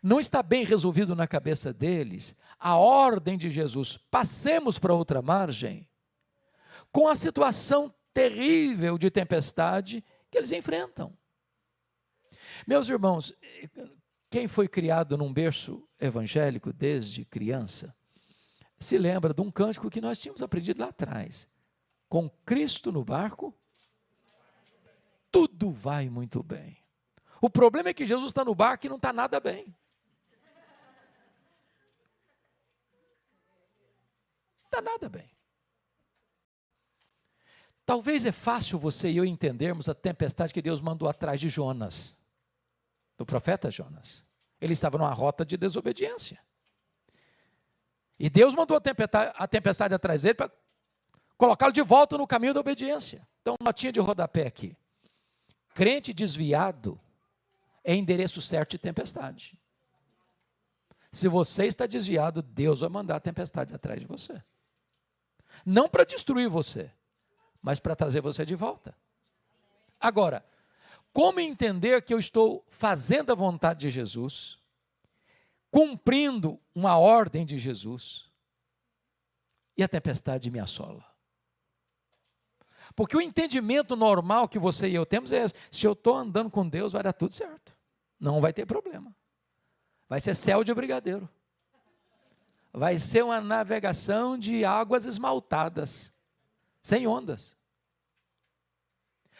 não 0.00 0.20
está 0.20 0.40
bem 0.40 0.64
resolvido 0.64 1.16
na 1.16 1.26
cabeça 1.26 1.72
deles 1.72 2.32
a 2.60 2.76
ordem 2.76 3.36
de 3.36 3.50
Jesus, 3.50 3.98
passemos 4.08 4.78
para 4.78 4.94
outra 4.94 5.20
margem, 5.20 5.88
com 6.92 7.08
a 7.08 7.16
situação 7.16 7.92
terrível 8.14 8.96
de 8.96 9.10
tempestade 9.10 10.04
que 10.30 10.38
eles 10.38 10.52
enfrentam. 10.52 11.12
Meus 12.64 12.88
irmãos, 12.88 13.34
quem 14.30 14.46
foi 14.46 14.68
criado 14.68 15.16
num 15.16 15.32
berço 15.32 15.82
evangélico 15.98 16.72
desde 16.72 17.24
criança, 17.24 17.94
se 18.78 18.96
lembra 18.98 19.34
de 19.34 19.40
um 19.40 19.50
cântico 19.50 19.90
que 19.90 20.00
nós 20.00 20.20
tínhamos 20.20 20.42
aprendido 20.42 20.80
lá 20.80 20.88
atrás 20.88 21.48
com 22.08 22.30
Cristo 22.44 22.92
no 22.92 23.04
barco, 23.04 23.54
tudo 25.30 25.70
vai 25.70 26.08
muito 26.08 26.42
bem. 26.42 26.78
O 27.40 27.50
problema 27.50 27.90
é 27.90 27.94
que 27.94 28.06
Jesus 28.06 28.28
está 28.28 28.44
no 28.44 28.54
barco 28.54 28.86
e 28.86 28.88
não 28.88 28.96
está 28.96 29.12
nada 29.12 29.38
bem. 29.40 29.74
Não 34.62 34.66
está 34.66 34.80
nada 34.80 35.08
bem. 35.08 35.30
Talvez 37.84 38.24
é 38.24 38.32
fácil 38.32 38.78
você 38.78 39.10
e 39.10 39.16
eu 39.16 39.24
entendermos 39.24 39.88
a 39.88 39.94
tempestade 39.94 40.52
que 40.52 40.62
Deus 40.62 40.80
mandou 40.80 41.08
atrás 41.08 41.40
de 41.40 41.48
Jonas, 41.48 42.16
do 43.16 43.24
profeta 43.24 43.70
Jonas. 43.70 44.24
Ele 44.60 44.72
estava 44.72 44.98
numa 44.98 45.12
rota 45.12 45.44
de 45.44 45.56
desobediência. 45.56 46.40
E 48.18 48.30
Deus 48.30 48.54
mandou 48.54 48.76
a 48.76 48.80
tempestade, 48.80 49.32
a 49.36 49.46
tempestade 49.46 49.94
atrás 49.94 50.22
dele 50.22 50.34
para 50.34 50.50
colocá-lo 51.36 51.72
de 51.72 51.82
volta 51.82 52.16
no 52.16 52.26
caminho 52.26 52.54
da 52.54 52.60
obediência. 52.60 53.26
Então, 53.42 53.54
notinha 53.60 53.92
de 53.92 54.00
rodapé 54.00 54.46
aqui. 54.46 54.76
Crente 55.74 56.14
desviado 56.14 56.98
é 57.84 57.94
endereço 57.94 58.40
certo 58.40 58.72
de 58.72 58.78
tempestade. 58.78 59.60
Se 61.12 61.28
você 61.28 61.66
está 61.66 61.86
desviado, 61.86 62.42
Deus 62.42 62.80
vai 62.80 62.88
mandar 62.88 63.16
a 63.16 63.20
tempestade 63.20 63.74
atrás 63.74 64.00
de 64.00 64.06
você. 64.06 64.42
Não 65.64 65.88
para 65.88 66.04
destruir 66.04 66.48
você, 66.48 66.90
mas 67.62 67.78
para 67.78 67.96
trazer 67.96 68.20
você 68.20 68.44
de 68.44 68.54
volta. 68.54 68.96
Agora, 70.00 70.44
como 71.16 71.40
entender 71.40 72.02
que 72.02 72.12
eu 72.12 72.18
estou 72.18 72.62
fazendo 72.68 73.32
a 73.32 73.34
vontade 73.34 73.80
de 73.80 73.88
Jesus, 73.88 74.58
cumprindo 75.70 76.60
uma 76.74 76.98
ordem 76.98 77.46
de 77.46 77.56
Jesus, 77.56 78.30
e 79.78 79.82
a 79.82 79.88
tempestade 79.88 80.50
me 80.50 80.58
assola? 80.58 81.02
Porque 82.94 83.16
o 83.16 83.20
entendimento 83.22 83.96
normal 83.96 84.46
que 84.46 84.58
você 84.58 84.90
e 84.90 84.94
eu 84.94 85.06
temos 85.06 85.32
é: 85.32 85.46
se 85.70 85.86
eu 85.86 85.92
estou 85.92 86.16
andando 86.16 86.50
com 86.50 86.68
Deus, 86.68 86.92
vai 86.92 87.02
dar 87.02 87.14
tudo 87.14 87.32
certo. 87.32 87.74
Não 88.20 88.38
vai 88.38 88.52
ter 88.52 88.66
problema. 88.66 89.16
Vai 90.10 90.20
ser 90.20 90.34
céu 90.34 90.62
de 90.62 90.74
brigadeiro. 90.74 91.26
Vai 92.74 92.98
ser 92.98 93.24
uma 93.24 93.40
navegação 93.40 94.36
de 94.36 94.66
águas 94.66 95.06
esmaltadas, 95.06 96.12
sem 96.82 97.06
ondas. 97.06 97.55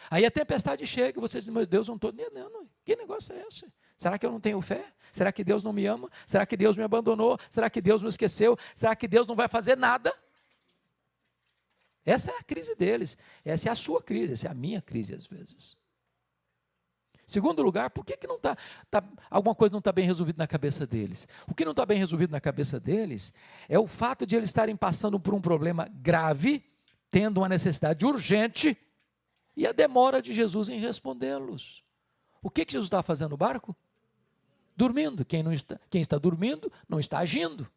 Aí 0.09 0.25
a 0.25 0.31
tempestade 0.31 0.85
chega 0.85 1.19
e 1.19 1.21
você 1.21 1.39
diz: 1.39 1.47
Meu 1.47 1.65
Deus, 1.65 1.87
não 1.87 1.95
estou 1.95 2.11
entendendo. 2.11 2.69
Que 2.85 2.95
negócio 2.95 3.33
é 3.33 3.45
esse? 3.47 3.65
Será 3.97 4.17
que 4.17 4.25
eu 4.25 4.31
não 4.31 4.39
tenho 4.39 4.61
fé? 4.61 4.93
Será 5.11 5.31
que 5.31 5.43
Deus 5.43 5.63
não 5.63 5.73
me 5.73 5.85
ama? 5.85 6.09
Será 6.25 6.45
que 6.45 6.55
Deus 6.55 6.77
me 6.77 6.83
abandonou? 6.83 7.37
Será 7.49 7.69
que 7.69 7.81
Deus 7.81 8.01
me 8.01 8.09
esqueceu? 8.09 8.57
Será 8.75 8.95
que 8.95 9.07
Deus 9.07 9.25
não 9.25 9.35
vai 9.35 9.47
fazer 9.47 9.75
nada? 9.75 10.13
Essa 12.05 12.31
é 12.31 12.37
a 12.37 12.43
crise 12.43 12.75
deles. 12.75 13.17
Essa 13.43 13.69
é 13.69 13.71
a 13.71 13.75
sua 13.75 14.01
crise, 14.01 14.33
essa 14.33 14.47
é 14.47 14.51
a 14.51 14.53
minha 14.53 14.81
crise 14.81 15.13
às 15.13 15.25
vezes. 15.25 15.75
Segundo 17.25 17.61
lugar, 17.61 17.89
por 17.89 18.05
que, 18.05 18.15
que 18.15 18.25
não 18.25 18.37
está, 18.37 18.55
tá, 18.89 19.03
alguma 19.29 19.53
coisa 19.53 19.73
não 19.73 19.79
está 19.79 19.91
bem 19.91 20.05
resolvida 20.05 20.37
na 20.37 20.47
cabeça 20.47 20.87
deles? 20.87 21.27
O 21.45 21.53
que 21.53 21.65
não 21.65 21.71
está 21.71 21.85
bem 21.85 21.99
resolvido 21.99 22.31
na 22.31 22.39
cabeça 22.39 22.79
deles 22.79 23.33
é 23.67 23.77
o 23.77 23.85
fato 23.85 24.25
de 24.25 24.37
eles 24.37 24.47
estarem 24.47 24.77
passando 24.77 25.19
por 25.19 25.33
um 25.33 25.41
problema 25.41 25.89
grave, 25.91 26.63
tendo 27.11 27.39
uma 27.39 27.49
necessidade 27.49 28.05
urgente, 28.05 28.77
e 29.57 29.65
a 29.65 29.71
demora 29.71 30.21
de 30.21 30.35
Jesus 30.35 30.69
em 30.69 30.79
respondê-los. 30.79 31.83
O 32.43 32.49
que, 32.49 32.63
que 32.63 32.73
Jesus 32.73 32.85
está 32.85 33.01
fazendo 33.01 33.31
no 33.31 33.37
barco? 33.37 33.75
Dormindo. 34.75 35.25
Quem, 35.25 35.41
não 35.41 35.51
está, 35.51 35.79
quem 35.89 35.99
está 35.99 36.19
dormindo 36.19 36.71
não 36.87 36.99
está 36.99 37.17
agindo. 37.17 37.67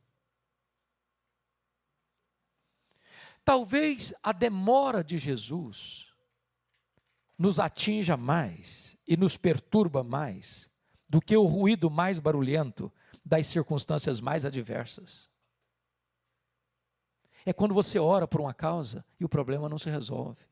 Talvez 3.42 4.12
a 4.22 4.30
demora 4.30 5.02
de 5.02 5.16
Jesus 5.16 6.12
nos 7.38 7.58
atinja 7.58 8.14
mais 8.14 8.94
e 9.08 9.16
nos 9.16 9.38
perturba 9.38 10.04
mais 10.04 10.70
do 11.08 11.18
que 11.18 11.34
o 11.34 11.46
ruído 11.46 11.90
mais 11.90 12.18
barulhento 12.18 12.92
das 13.24 13.46
circunstâncias 13.46 14.20
mais 14.20 14.44
adversas. 14.44 15.30
É 17.46 17.54
quando 17.54 17.72
você 17.72 17.98
ora 17.98 18.28
por 18.28 18.42
uma 18.42 18.52
causa 18.52 19.02
e 19.18 19.24
o 19.24 19.28
problema 19.30 19.66
não 19.66 19.78
se 19.78 19.88
resolve. 19.88 20.49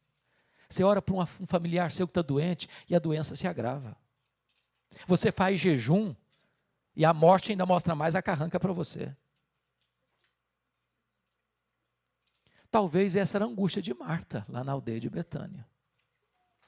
Você 0.68 0.84
ora 0.84 1.00
por 1.00 1.14
um 1.14 1.46
familiar 1.46 1.90
seu 1.90 2.06
que 2.06 2.10
está 2.10 2.22
doente 2.22 2.68
e 2.88 2.94
a 2.94 2.98
doença 2.98 3.34
se 3.34 3.46
agrava. 3.46 3.96
Você 5.06 5.32
faz 5.32 5.58
jejum 5.60 6.14
e 6.94 7.04
a 7.04 7.14
morte 7.14 7.52
ainda 7.52 7.64
mostra 7.64 7.94
mais 7.94 8.14
a 8.14 8.22
carranca 8.22 8.60
para 8.60 8.72
você. 8.72 9.14
Talvez 12.70 13.16
essa 13.16 13.38
era 13.38 13.46
a 13.46 13.48
angústia 13.48 13.80
de 13.80 13.94
Marta, 13.94 14.44
lá 14.48 14.62
na 14.62 14.72
aldeia 14.72 15.00
de 15.00 15.08
Betânia. 15.08 15.66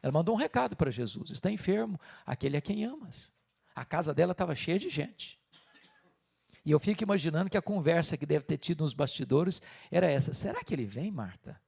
Ela 0.03 0.13
mandou 0.13 0.35
um 0.35 0.39
recado 0.39 0.75
para 0.75 0.91
Jesus: 0.91 1.31
está 1.31 1.51
enfermo, 1.51 2.01
aquele 2.25 2.57
é 2.57 2.61
quem 2.61 2.85
amas. 2.85 3.31
A 3.75 3.85
casa 3.85 4.15
dela 4.15 4.33
estava 4.33 4.55
cheia 4.55 4.79
de 4.79 4.89
gente. 4.89 5.39
E 6.65 6.71
eu 6.71 6.79
fico 6.79 7.03
imaginando 7.03 7.51
que 7.51 7.57
a 7.57 7.63
conversa 7.63 8.17
que 8.17 8.27
deve 8.27 8.45
ter 8.45 8.57
tido 8.57 8.83
nos 8.83 8.95
bastidores 8.95 9.61
era 9.91 10.07
essa: 10.07 10.33
será 10.33 10.65
que 10.65 10.73
ele 10.73 10.87
vem, 10.87 11.11
Marta? 11.11 11.61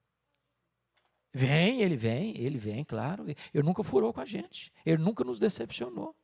Vem, 1.35 1.81
ele 1.81 1.97
vem, 1.97 2.39
ele 2.39 2.59
vem, 2.59 2.85
claro. 2.85 3.25
Ele 3.29 3.63
nunca 3.63 3.83
furou 3.83 4.13
com 4.13 4.21
a 4.21 4.25
gente, 4.27 4.73
ele 4.85 5.03
nunca 5.03 5.25
nos 5.25 5.39
decepcionou. 5.39 6.15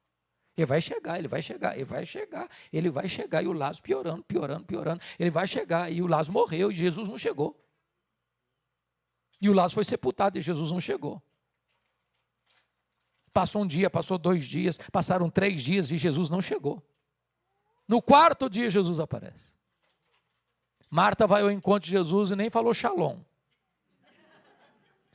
Ele 0.57 0.67
vai 0.67 0.81
chegar, 0.81 1.19
ele 1.19 1.29
vai 1.29 1.41
chegar, 1.41 1.77
ele 1.77 1.85
vai 1.85 2.05
chegar, 2.05 2.51
ele 2.73 2.91
vai 2.91 3.09
chegar. 3.09 3.45
E 3.45 3.47
o 3.47 3.53
Lázaro 3.53 3.81
piorando, 3.81 4.25
piorando, 4.25 4.65
piorando. 4.65 5.01
Ele 5.17 5.31
vai 5.31 5.47
chegar. 5.47 5.91
E 5.91 6.03
o 6.03 6.07
Lázaro 6.09 6.33
morreu 6.33 6.73
e 6.73 6.75
Jesus 6.75 7.09
não 7.09 7.17
chegou. 7.17 7.57
E 9.41 9.49
o 9.49 9.53
Lázaro 9.53 9.75
foi 9.75 9.85
sepultado 9.85 10.37
e 10.37 10.41
Jesus 10.41 10.73
não 10.73 10.81
chegou. 10.81 11.23
Passou 13.33 13.63
um 13.63 13.67
dia, 13.69 13.89
passou 13.89 14.19
dois 14.19 14.45
dias, 14.47 14.79
passaram 14.91 15.31
três 15.31 15.63
dias 15.63 15.93
e 15.93 15.97
Jesus 15.97 16.29
não 16.29 16.43
chegou. 16.43 16.85
No 17.87 18.03
quarto 18.03 18.51
dia, 18.51 18.69
Jesus 18.69 18.99
aparece. 18.99 19.55
Marta 20.91 21.25
vai 21.25 21.43
ao 21.43 21.53
encontro 21.53 21.87
de 21.87 21.93
Jesus 21.93 22.33
e 22.33 22.37
nem 22.37 22.51
falou 22.51 22.75
shalom. 22.75 23.21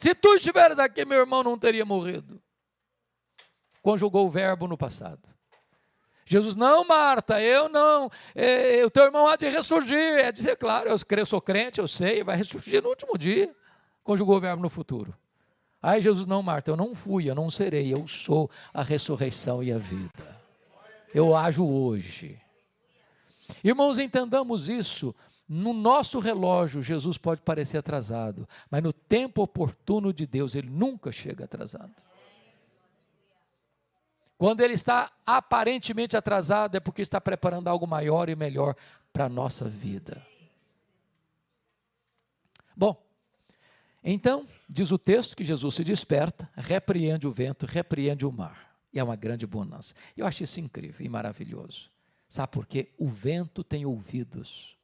Se 0.04 0.14
tu 0.14 0.36
estiveres 0.36 0.78
aqui, 0.80 1.06
meu 1.06 1.22
irmão 1.22 1.42
não 1.44 1.58
teria 1.58 1.86
morrido. 1.86 2.38
Conjugou 3.82 4.28
o 4.28 4.30
verbo 4.30 4.68
no 4.68 4.78
passado. 4.78 5.22
Jesus, 6.26 6.58
não, 6.58 6.84
Marta, 6.84 7.42
eu 7.42 7.70
não. 7.70 8.12
É, 8.36 8.84
o 8.86 8.92
teu 8.92 9.06
irmão 9.06 9.30
há 9.30 9.38
de 9.38 9.48
ressurgir. 9.48 9.96
É 9.96 10.30
dizer, 10.30 10.58
claro, 10.58 10.90
eu 10.90 11.26
sou 11.26 11.40
crente, 11.40 11.80
eu 11.80 11.88
sei, 11.88 12.22
vai 12.22 12.36
ressurgir 12.36 12.84
no 12.84 12.90
último 12.90 13.18
dia. 13.18 13.56
Conjugou 14.04 14.36
o 14.36 14.42
verbo 14.42 14.62
no 14.62 14.70
futuro. 14.70 15.16
Aí 15.82 16.02
Jesus, 16.02 16.26
não, 16.26 16.44
Marta, 16.44 16.70
eu 16.70 16.76
não 16.76 16.94
fui, 16.94 17.30
eu 17.30 17.36
não 17.36 17.50
serei, 17.50 17.94
eu 17.94 18.06
sou 18.06 18.52
a 18.74 18.84
ressurreição 18.84 19.64
e 19.64 19.72
a 19.72 19.78
vida. 19.78 20.38
Eu 21.16 21.34
ajo 21.34 21.66
hoje. 21.66 22.38
Irmãos, 23.64 24.00
entendamos 24.00 24.68
isso. 24.68 25.16
No 25.56 25.72
nosso 25.72 26.18
relógio, 26.18 26.82
Jesus 26.82 27.16
pode 27.16 27.42
parecer 27.42 27.78
atrasado, 27.78 28.50
mas 28.72 28.82
no 28.82 28.92
tempo 28.92 29.44
oportuno 29.44 30.12
de 30.12 30.26
Deus, 30.26 30.56
ele 30.56 30.68
nunca 30.68 31.12
chega 31.12 31.46
atrasado. 31.46 31.94
Quando 34.36 34.62
ele 34.62 34.74
está 34.74 35.12
aparentemente 35.24 36.18
atrasado, 36.18 36.76
é 36.76 36.80
porque 36.80 37.04
está 37.04 37.22
preparando 37.22 37.68
algo 37.68 37.86
maior 37.86 38.30
e 38.30 38.36
melhor 38.36 38.76
para 39.14 39.26
a 39.26 39.30
nossa 39.30 39.70
vida. 39.70 40.26
Bom, 42.76 43.00
então, 44.04 44.48
diz 44.68 44.92
o 44.92 44.98
texto 44.98 45.38
que 45.38 45.46
Jesus 45.46 45.76
se 45.76 45.84
desperta, 45.84 46.50
repreende 46.56 47.28
o 47.28 47.32
vento, 47.32 47.68
repreende 47.68 48.26
o 48.26 48.32
mar. 48.32 48.76
E 48.92 48.98
é 48.98 49.04
uma 49.04 49.16
grande 49.16 49.46
bonança. 49.46 49.94
Eu 50.18 50.26
acho 50.26 50.44
isso 50.44 50.60
incrível 50.60 51.06
e 51.06 51.10
maravilhoso. 51.10 51.92
Sabe 52.28 52.52
por 52.52 52.66
quê? 52.66 52.92
O 52.98 53.08
vento 53.08 53.64
tem 53.64 53.86
ouvidos. 53.86 54.76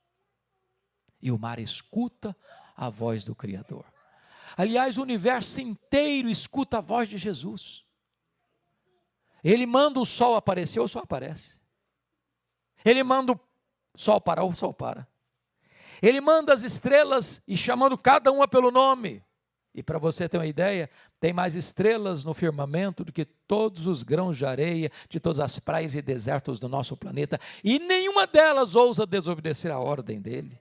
E 1.22 1.32
o 1.32 1.38
mar 1.38 1.60
escuta 1.60 2.36
a 2.76 2.90
voz 2.90 3.24
do 3.24 3.36
Criador. 3.36 3.86
Aliás, 4.58 4.98
o 4.98 5.02
universo 5.02 5.62
inteiro 5.62 6.30
escuta 6.30 6.78
a 6.78 6.82
voz 6.82 7.08
de 7.08 7.18
Jesus. 7.18 7.84
Ele 9.44 9.66
manda 9.66 10.00
o 10.00 10.06
sol 10.06 10.36
aparecer, 10.36 10.80
o 10.80 10.88
sol 10.88 11.04
aparece. 11.04 11.60
Ele 12.84 13.04
manda 13.04 13.34
o 13.34 13.40
sol 13.96 14.20
parar, 14.20 14.44
o 14.44 14.56
sol 14.56 14.74
para. 14.74 15.08
Ele 16.02 16.22
manda 16.22 16.54
as 16.54 16.64
estrelas 16.64 17.42
e 17.48 17.58
chamando 17.58 17.98
cada 17.98 18.32
uma 18.32 18.48
pelo 18.48 18.72
nome. 18.72 19.24
E 19.74 19.84
para 19.84 20.00
você 20.00 20.28
ter 20.28 20.38
uma 20.38 20.48
ideia, 20.48 20.90
tem 21.20 21.32
mais 21.32 21.56
estrelas 21.56 22.26
no 22.26 22.34
firmamento 22.34 23.04
do 23.04 23.14
que 23.14 23.24
todos 23.26 23.86
os 23.86 24.04
grãos 24.04 24.38
de 24.38 24.46
areia 24.46 24.92
de 25.08 25.20
todas 25.20 25.40
as 25.40 25.60
praias 25.60 25.94
e 25.94 26.02
desertos 26.02 26.60
do 26.60 26.68
nosso 26.68 26.98
planeta, 26.98 27.40
e 27.64 27.78
nenhuma 27.78 28.26
delas 28.26 28.76
ousa 28.76 29.06
desobedecer 29.06 29.72
a 29.72 29.80
ordem 29.80 30.20
dele. 30.20 30.60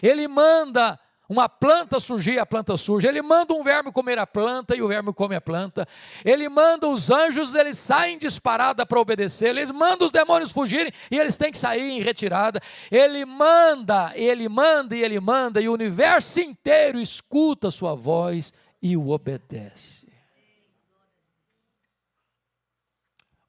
Ele 0.00 0.28
manda 0.28 0.98
uma 1.32 1.48
planta 1.48 1.98
surgir, 1.98 2.38
a 2.38 2.44
planta 2.44 2.76
surge. 2.76 3.06
Ele 3.06 3.22
manda 3.22 3.54
um 3.54 3.64
verme 3.64 3.90
comer 3.90 4.18
a 4.18 4.26
planta 4.26 4.76
e 4.76 4.82
o 4.82 4.88
verme 4.88 5.12
come 5.12 5.34
a 5.34 5.40
planta. 5.40 5.88
Ele 6.24 6.48
manda 6.48 6.86
os 6.86 7.10
anjos, 7.10 7.54
eles 7.54 7.78
saem 7.78 8.18
disparada 8.18 8.84
para 8.84 9.00
obedecer. 9.00 9.48
Ele 9.56 9.72
manda 9.72 10.04
os 10.04 10.12
demônios 10.12 10.52
fugirem 10.52 10.92
e 11.10 11.18
eles 11.18 11.36
têm 11.36 11.50
que 11.50 11.58
sair 11.58 11.90
em 11.90 12.02
retirada. 12.02 12.60
Ele 12.90 13.24
manda, 13.24 14.12
ele 14.14 14.48
manda 14.48 14.94
e 14.94 15.02
ele 15.02 15.18
manda, 15.18 15.60
e 15.60 15.68
o 15.68 15.72
universo 15.72 16.40
inteiro 16.40 17.00
escuta 17.00 17.68
a 17.68 17.72
sua 17.72 17.94
voz 17.94 18.52
e 18.82 18.96
o 18.96 19.08
obedece. 19.08 20.06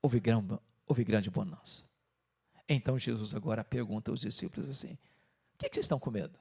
Houve 0.01 0.19
grande, 0.19 0.57
houve 0.87 1.03
grande 1.03 1.29
bonança. 1.29 1.83
Então 2.67 2.97
Jesus 2.97 3.33
agora 3.33 3.63
pergunta 3.63 4.09
aos 4.09 4.21
discípulos 4.21 4.69
assim: 4.69 4.97
que, 5.63 5.69
que 5.69 5.75
vocês 5.75 5.85
estão 5.85 5.99
com 5.99 6.11
medo? 6.11 6.37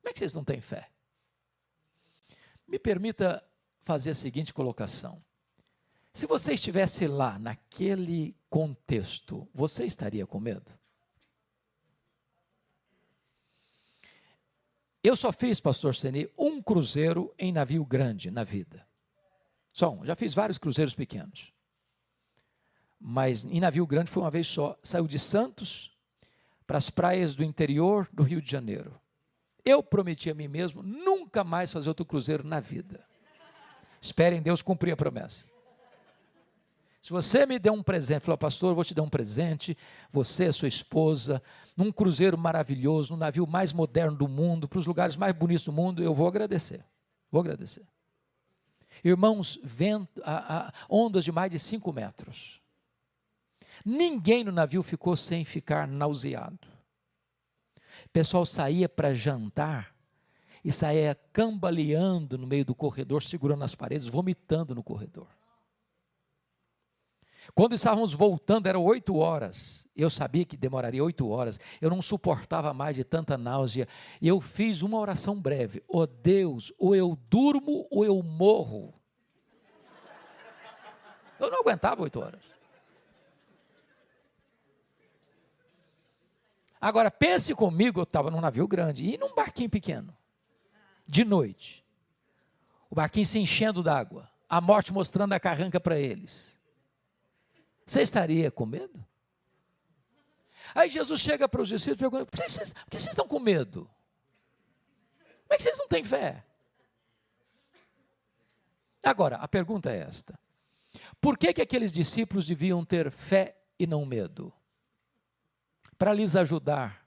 Como 0.00 0.10
é 0.10 0.12
que 0.12 0.18
vocês 0.18 0.34
não 0.34 0.44
têm 0.44 0.60
fé? 0.60 0.90
Me 2.66 2.78
permita 2.78 3.44
fazer 3.80 4.10
a 4.10 4.14
seguinte 4.14 4.52
colocação. 4.52 5.22
Se 6.12 6.26
você 6.26 6.54
estivesse 6.54 7.06
lá, 7.06 7.38
naquele 7.38 8.36
contexto, 8.50 9.48
você 9.54 9.84
estaria 9.84 10.26
com 10.26 10.40
medo? 10.40 10.72
Eu 15.02 15.16
só 15.16 15.32
fiz, 15.32 15.60
pastor 15.60 15.94
Seni, 15.94 16.28
um 16.36 16.60
cruzeiro 16.60 17.32
em 17.38 17.52
navio 17.52 17.84
grande 17.84 18.30
na 18.30 18.42
vida. 18.42 18.86
Só 19.72 19.90
um. 19.90 20.04
Já 20.04 20.16
fiz 20.16 20.34
vários 20.34 20.58
cruzeiros 20.58 20.94
pequenos. 20.94 21.52
Mas 23.00 23.44
em 23.44 23.60
navio 23.60 23.86
grande 23.86 24.10
foi 24.10 24.22
uma 24.22 24.30
vez 24.30 24.46
só. 24.48 24.76
Saiu 24.82 25.06
de 25.06 25.18
Santos 25.18 25.97
para 26.68 26.76
as 26.76 26.90
praias 26.90 27.34
do 27.34 27.42
interior 27.42 28.06
do 28.12 28.22
Rio 28.22 28.42
de 28.42 28.50
Janeiro. 28.50 29.00
Eu 29.64 29.82
prometi 29.82 30.30
a 30.30 30.34
mim 30.34 30.48
mesmo 30.48 30.82
nunca 30.82 31.42
mais 31.42 31.72
fazer 31.72 31.88
outro 31.88 32.04
cruzeiro 32.04 32.46
na 32.46 32.60
vida. 32.60 33.02
Esperem 34.02 34.42
Deus 34.42 34.60
cumprir 34.60 34.92
a 34.92 34.96
promessa. 34.96 35.46
Se 37.00 37.10
você 37.10 37.46
me 37.46 37.58
der 37.58 37.70
um 37.70 37.82
presente, 37.82 38.20
falou, 38.20 38.36
pastor, 38.36 38.74
vou 38.74 38.84
te 38.84 38.92
dar 38.92 39.02
um 39.02 39.08
presente, 39.08 39.76
você, 40.12 40.46
a 40.46 40.52
sua 40.52 40.68
esposa, 40.68 41.42
num 41.74 41.90
cruzeiro 41.90 42.36
maravilhoso, 42.36 43.14
num 43.14 43.18
navio 43.18 43.46
mais 43.46 43.72
moderno 43.72 44.16
do 44.16 44.28
mundo, 44.28 44.68
para 44.68 44.78
os 44.78 44.86
lugares 44.86 45.16
mais 45.16 45.34
bonitos 45.34 45.64
do 45.64 45.72
mundo, 45.72 46.02
eu 46.02 46.14
vou 46.14 46.28
agradecer. 46.28 46.84
Vou 47.30 47.40
agradecer. 47.40 47.86
Irmãos, 49.02 49.58
vento, 49.62 50.20
a, 50.22 50.66
a, 50.68 50.72
ondas 50.86 51.24
de 51.24 51.32
mais 51.32 51.50
de 51.50 51.58
5 51.58 51.90
metros. 51.94 52.57
Ninguém 53.90 54.44
no 54.44 54.52
navio 54.52 54.82
ficou 54.82 55.16
sem 55.16 55.46
ficar 55.46 55.88
nauseado. 55.88 56.68
O 58.04 58.08
pessoal 58.12 58.44
saía 58.44 58.86
para 58.86 59.14
jantar 59.14 59.96
e 60.62 60.70
saía 60.70 61.14
cambaleando 61.32 62.36
no 62.36 62.46
meio 62.46 62.66
do 62.66 62.74
corredor, 62.74 63.22
segurando 63.22 63.64
as 63.64 63.74
paredes, 63.74 64.06
vomitando 64.06 64.74
no 64.74 64.82
corredor. 64.82 65.26
Quando 67.54 67.74
estávamos 67.74 68.12
voltando, 68.12 68.66
eram 68.66 68.84
oito 68.84 69.16
horas. 69.16 69.88
Eu 69.96 70.10
sabia 70.10 70.44
que 70.44 70.54
demoraria 70.54 71.02
oito 71.02 71.26
horas. 71.26 71.58
Eu 71.80 71.88
não 71.88 72.02
suportava 72.02 72.74
mais 72.74 72.94
de 72.94 73.04
tanta 73.04 73.38
náusea. 73.38 73.88
Eu 74.20 74.38
fiz 74.38 74.82
uma 74.82 74.98
oração 74.98 75.40
breve: 75.40 75.82
Ó 75.88 76.02
oh 76.02 76.06
Deus, 76.06 76.74
ou 76.76 76.94
eu 76.94 77.16
durmo 77.30 77.88
ou 77.90 78.04
eu 78.04 78.22
morro. 78.22 78.92
Eu 81.40 81.50
não 81.50 81.60
aguentava 81.60 82.02
oito 82.02 82.20
horas. 82.20 82.57
Agora, 86.80 87.10
pense 87.10 87.54
comigo, 87.54 88.00
eu 88.00 88.04
estava 88.04 88.30
num 88.30 88.40
navio 88.40 88.68
grande 88.68 89.04
e 89.04 89.18
num 89.18 89.34
barquinho 89.34 89.70
pequeno, 89.70 90.16
de 91.06 91.24
noite. 91.24 91.84
O 92.88 92.94
barquinho 92.94 93.26
se 93.26 93.38
enchendo 93.38 93.82
d'água, 93.82 94.30
a 94.48 94.60
morte 94.60 94.92
mostrando 94.92 95.32
a 95.32 95.40
carranca 95.40 95.80
para 95.80 95.98
eles. 95.98 96.58
Você 97.84 98.02
estaria 98.02 98.50
com 98.50 98.64
medo? 98.64 99.04
Aí 100.74 100.90
Jesus 100.90 101.20
chega 101.20 101.48
para 101.48 101.62
os 101.62 101.68
discípulos 101.68 101.98
e 101.98 102.10
pergunta: 102.10 102.26
por 102.26 102.40
que 102.40 102.48
vocês, 102.48 102.72
por 102.72 102.90
que 102.90 103.00
vocês 103.00 103.12
estão 103.12 103.26
com 103.26 103.40
medo? 103.40 103.90
Como 105.20 105.54
é 105.54 105.56
que 105.56 105.62
vocês 105.62 105.78
não 105.78 105.88
têm 105.88 106.04
fé? 106.04 106.44
Agora, 109.02 109.36
a 109.36 109.48
pergunta 109.48 109.90
é 109.90 110.00
esta: 110.00 110.38
por 111.20 111.38
que, 111.38 111.52
que 111.52 111.62
aqueles 111.62 111.92
discípulos 111.92 112.46
deviam 112.46 112.84
ter 112.84 113.10
fé 113.10 113.56
e 113.78 113.86
não 113.86 114.04
medo? 114.04 114.52
Para 115.98 116.14
lhes 116.14 116.36
ajudar, 116.36 117.04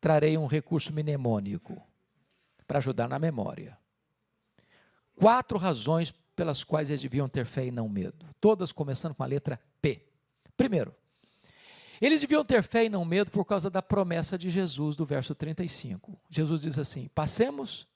trarei 0.00 0.38
um 0.38 0.46
recurso 0.46 0.92
mnemônico 0.92 1.80
para 2.66 2.78
ajudar 2.78 3.08
na 3.08 3.18
memória. 3.18 3.78
Quatro 5.14 5.58
razões 5.58 6.12
pelas 6.34 6.64
quais 6.64 6.90
eles 6.90 7.02
deviam 7.02 7.28
ter 7.28 7.44
fé 7.46 7.66
e 7.66 7.70
não 7.70 7.88
medo, 7.88 8.26
todas 8.40 8.72
começando 8.72 9.14
com 9.14 9.22
a 9.22 9.26
letra 9.26 9.60
P. 9.80 10.06
Primeiro, 10.56 10.94
eles 12.00 12.20
deviam 12.20 12.44
ter 12.44 12.62
fé 12.62 12.84
e 12.84 12.88
não 12.88 13.04
medo 13.04 13.30
por 13.30 13.44
causa 13.44 13.70
da 13.70 13.82
promessa 13.82 14.36
de 14.36 14.50
Jesus 14.50 14.96
do 14.96 15.04
verso 15.04 15.34
35. 15.34 16.18
Jesus 16.28 16.60
diz 16.60 16.78
assim: 16.78 17.08
passemos 17.14 17.86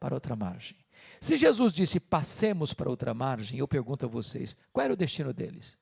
para 0.00 0.14
outra 0.14 0.34
margem. 0.34 0.76
Se 1.20 1.36
Jesus 1.36 1.72
disse 1.72 2.00
passemos 2.00 2.74
para 2.74 2.90
outra 2.90 3.14
margem, 3.14 3.58
eu 3.58 3.68
pergunto 3.68 4.06
a 4.06 4.08
vocês: 4.08 4.56
qual 4.72 4.84
era 4.84 4.94
o 4.94 4.96
destino 4.96 5.32
deles? 5.32 5.78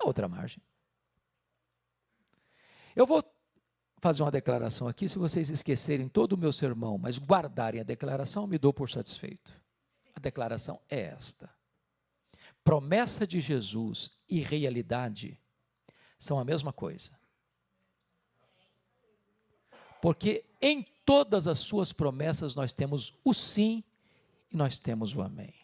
A 0.00 0.06
outra 0.06 0.28
margem. 0.28 0.62
Eu 2.98 3.06
vou 3.06 3.22
fazer 4.00 4.24
uma 4.24 4.30
declaração 4.32 4.88
aqui, 4.88 5.08
se 5.08 5.18
vocês 5.18 5.50
esquecerem 5.50 6.08
todo 6.08 6.32
o 6.32 6.36
meu 6.36 6.52
sermão, 6.52 6.98
mas 6.98 7.16
guardarem 7.16 7.80
a 7.80 7.84
declaração, 7.84 8.44
me 8.44 8.58
dou 8.58 8.74
por 8.74 8.90
satisfeito. 8.90 9.52
A 10.16 10.18
declaração 10.18 10.80
é 10.90 11.02
esta: 11.02 11.48
promessa 12.64 13.24
de 13.24 13.40
Jesus 13.40 14.10
e 14.28 14.40
realidade 14.40 15.40
são 16.18 16.40
a 16.40 16.44
mesma 16.44 16.72
coisa. 16.72 17.16
Porque 20.02 20.44
em 20.60 20.84
todas 21.04 21.46
as 21.46 21.60
suas 21.60 21.92
promessas 21.92 22.56
nós 22.56 22.72
temos 22.72 23.14
o 23.24 23.32
sim 23.32 23.84
e 24.50 24.56
nós 24.56 24.80
temos 24.80 25.14
o 25.14 25.22
amém. 25.22 25.54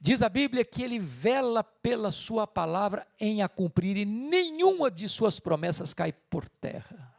Diz 0.00 0.22
a 0.22 0.28
Bíblia 0.28 0.64
que 0.64 0.82
ele 0.82 0.98
vela 0.98 1.64
pela 1.64 2.12
sua 2.12 2.46
palavra 2.46 3.06
em 3.18 3.42
a 3.42 3.48
cumprir 3.48 3.96
e 3.96 4.04
nenhuma 4.04 4.90
de 4.90 5.08
suas 5.08 5.40
promessas 5.40 5.92
cai 5.92 6.12
por 6.12 6.48
terra. 6.48 7.14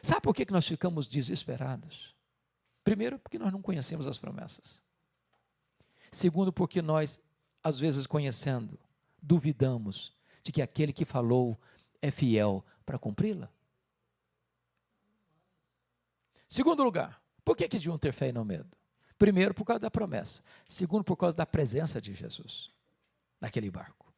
Sabe 0.00 0.22
por 0.22 0.34
que 0.34 0.50
nós 0.50 0.66
ficamos 0.66 1.08
desesperados? 1.08 2.14
Primeiro, 2.84 3.18
porque 3.18 3.38
nós 3.38 3.52
não 3.52 3.60
conhecemos 3.60 4.06
as 4.06 4.16
promessas. 4.16 4.80
Segundo, 6.10 6.52
porque 6.52 6.80
nós, 6.80 7.20
às 7.62 7.78
vezes 7.78 8.06
conhecendo, 8.06 8.78
duvidamos 9.20 10.12
de 10.42 10.52
que 10.52 10.62
aquele 10.62 10.92
que 10.92 11.04
falou 11.04 11.58
é 12.00 12.10
fiel 12.10 12.64
para 12.86 12.98
cumpri-la. 12.98 13.50
Segundo 16.48 16.82
lugar, 16.82 17.22
por 17.44 17.56
que, 17.56 17.68
que 17.68 17.78
deviam 17.78 17.98
ter 17.98 18.12
fé 18.12 18.28
e 18.28 18.32
não 18.32 18.44
medo? 18.44 18.79
Primeiro, 19.20 19.52
por 19.52 19.66
causa 19.66 19.80
da 19.80 19.90
promessa. 19.90 20.42
Segundo, 20.66 21.04
por 21.04 21.14
causa 21.14 21.36
da 21.36 21.44
presença 21.44 22.00
de 22.00 22.14
Jesus 22.14 22.72
naquele 23.38 23.70
barco. 23.70 24.10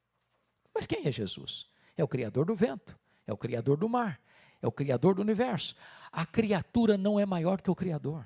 Mas 0.73 0.87
quem 0.87 1.09
é 1.09 1.11
Jesus? 1.11 1.67
É 1.97 2.05
o 2.05 2.09
Criador 2.09 2.47
do 2.47 2.55
vento, 2.55 2.97
é 3.27 3.33
o 3.33 3.37
Criador 3.37 3.77
do 3.77 3.89
mar, 3.89 4.21
é 4.63 4.67
o 4.69 4.71
Criador 4.71 5.17
do 5.17 5.21
universo. 5.21 5.75
A 6.13 6.25
criatura 6.25 6.97
não 6.97 7.19
é 7.19 7.27
maior 7.27 7.61
que 7.61 7.69
o 7.69 7.75
Criador. 7.75 8.25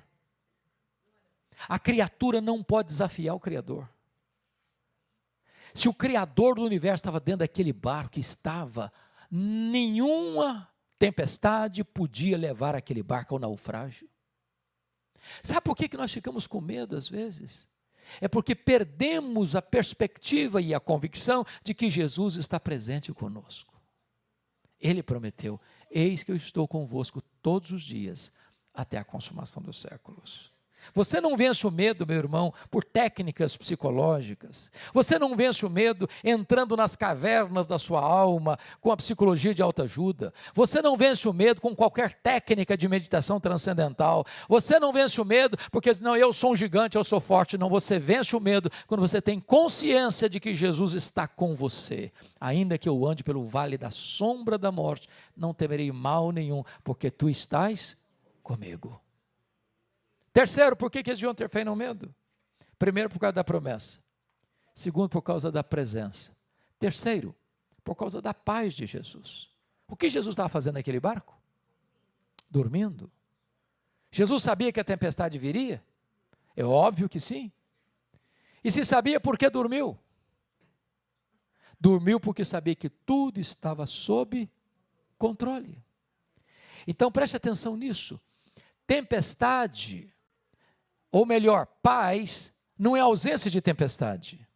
A 1.67 1.79
criatura 1.79 2.39
não 2.39 2.63
pode 2.63 2.89
desafiar 2.89 3.33
o 3.33 3.39
Criador. 3.39 3.89
Se 5.73 5.89
o 5.89 5.93
Criador 5.95 6.57
do 6.57 6.63
universo 6.63 7.01
estava 7.01 7.19
dentro 7.19 7.39
daquele 7.39 7.73
barco, 7.73 8.19
estava, 8.19 8.93
nenhuma 9.31 10.69
tempestade 10.99 11.83
podia 11.83 12.37
levar 12.37 12.75
aquele 12.75 13.01
barco 13.01 13.33
ao 13.33 13.39
naufrágio. 13.39 14.07
Sabe 15.43 15.61
por 15.61 15.75
que, 15.75 15.89
que 15.89 15.97
nós 15.97 16.11
ficamos 16.11 16.47
com 16.47 16.61
medo 16.61 16.95
às 16.95 17.07
vezes? 17.07 17.67
É 18.21 18.27
porque 18.27 18.55
perdemos 18.55 19.55
a 19.55 19.61
perspectiva 19.61 20.61
e 20.61 20.73
a 20.73 20.79
convicção 20.79 21.45
de 21.63 21.73
que 21.73 21.89
Jesus 21.89 22.35
está 22.35 22.59
presente 22.59 23.13
conosco. 23.13 23.79
Ele 24.79 25.03
prometeu: 25.03 25.59
Eis 25.89 26.23
que 26.23 26.31
eu 26.31 26.35
estou 26.35 26.67
convosco 26.67 27.21
todos 27.41 27.71
os 27.71 27.83
dias, 27.83 28.31
até 28.73 28.97
a 28.97 29.03
consumação 29.03 29.61
dos 29.61 29.81
séculos. 29.81 30.51
Você 30.93 31.21
não 31.21 31.35
vence 31.35 31.65
o 31.65 31.71
medo, 31.71 32.05
meu 32.05 32.17
irmão, 32.17 32.53
por 32.69 32.83
técnicas 32.83 33.55
psicológicas. 33.55 34.71
Você 34.93 35.17
não 35.19 35.35
vence 35.35 35.65
o 35.65 35.69
medo 35.69 36.07
entrando 36.23 36.75
nas 36.75 36.95
cavernas 36.95 37.67
da 37.67 37.77
sua 37.77 38.01
alma 38.01 38.57
com 38.81 38.91
a 38.91 38.97
psicologia 38.97 39.53
de 39.53 39.61
autoajuda. 39.61 40.33
Você 40.53 40.81
não 40.81 40.97
vence 40.97 41.27
o 41.27 41.33
medo 41.33 41.61
com 41.61 41.75
qualquer 41.75 42.13
técnica 42.13 42.77
de 42.77 42.87
meditação 42.87 43.39
transcendental. 43.39 44.25
Você 44.47 44.79
não 44.79 44.93
vence 44.93 45.19
o 45.19 45.25
medo 45.25 45.57
porque 45.71 45.91
não, 46.01 46.15
eu 46.15 46.33
sou 46.33 46.51
um 46.51 46.55
gigante, 46.55 46.97
eu 46.97 47.03
sou 47.03 47.19
forte. 47.19 47.57
Não, 47.57 47.69
você 47.69 47.99
vence 47.99 48.35
o 48.35 48.39
medo 48.39 48.69
quando 48.85 49.01
você 49.01 49.21
tem 49.21 49.39
consciência 49.39 50.29
de 50.29 50.39
que 50.39 50.53
Jesus 50.53 50.93
está 50.93 51.27
com 51.27 51.55
você. 51.55 52.11
Ainda 52.39 52.77
que 52.77 52.87
eu 52.87 53.05
ande 53.05 53.23
pelo 53.23 53.45
vale 53.45 53.77
da 53.77 53.91
sombra 53.91 54.57
da 54.57 54.71
morte, 54.71 55.07
não 55.35 55.53
temerei 55.53 55.91
mal 55.91 56.31
nenhum, 56.31 56.63
porque 56.83 57.09
tu 57.09 57.29
estás 57.29 57.97
comigo. 58.43 58.99
Terceiro, 60.37 60.75
por 60.75 60.91
que, 60.91 61.01
que 61.01 61.09
eles 61.09 61.17
deviam 61.17 61.33
ter 61.33 61.49
fé 61.49 61.61
e 61.61 61.65
não 61.65 61.75
medo? 61.75 62.13
Primeiro, 62.77 63.09
por 63.09 63.17
causa 63.17 63.33
da 63.33 63.43
promessa. 63.43 63.99
Segundo, 64.71 65.09
por 65.09 65.23
causa 65.23 65.51
da 65.51 65.63
presença. 65.63 66.31
Terceiro, 66.77 67.35
por 67.83 67.95
causa 67.95 68.21
da 68.21 68.35
paz 68.35 68.75
de 68.75 68.85
Jesus. 68.85 69.49
O 69.87 69.97
que 69.97 70.11
Jesus 70.11 70.33
estava 70.33 70.47
fazendo 70.47 70.75
naquele 70.75 70.99
barco? 70.99 71.35
Dormindo. 72.51 73.11
Jesus 74.11 74.43
sabia 74.43 74.71
que 74.71 74.79
a 74.79 74.83
tempestade 74.83 75.39
viria? 75.39 75.83
É 76.55 76.63
óbvio 76.63 77.09
que 77.09 77.19
sim. 77.19 77.51
E 78.63 78.71
se 78.71 78.85
sabia, 78.85 79.19
por 79.19 79.39
que 79.39 79.49
dormiu? 79.49 79.97
Dormiu 81.79 82.19
porque 82.19 82.45
sabia 82.45 82.75
que 82.75 82.91
tudo 82.91 83.39
estava 83.39 83.87
sob 83.87 84.47
controle. 85.17 85.83
Então 86.85 87.11
preste 87.11 87.35
atenção 87.35 87.75
nisso. 87.75 88.21
Tempestade 88.85 90.13
ou 91.11 91.25
melhor, 91.25 91.65
paz 91.81 92.53
não 92.77 92.95
é 92.95 92.99
ausência 92.99 93.49
de 93.49 93.61
tempestade. 93.61 94.47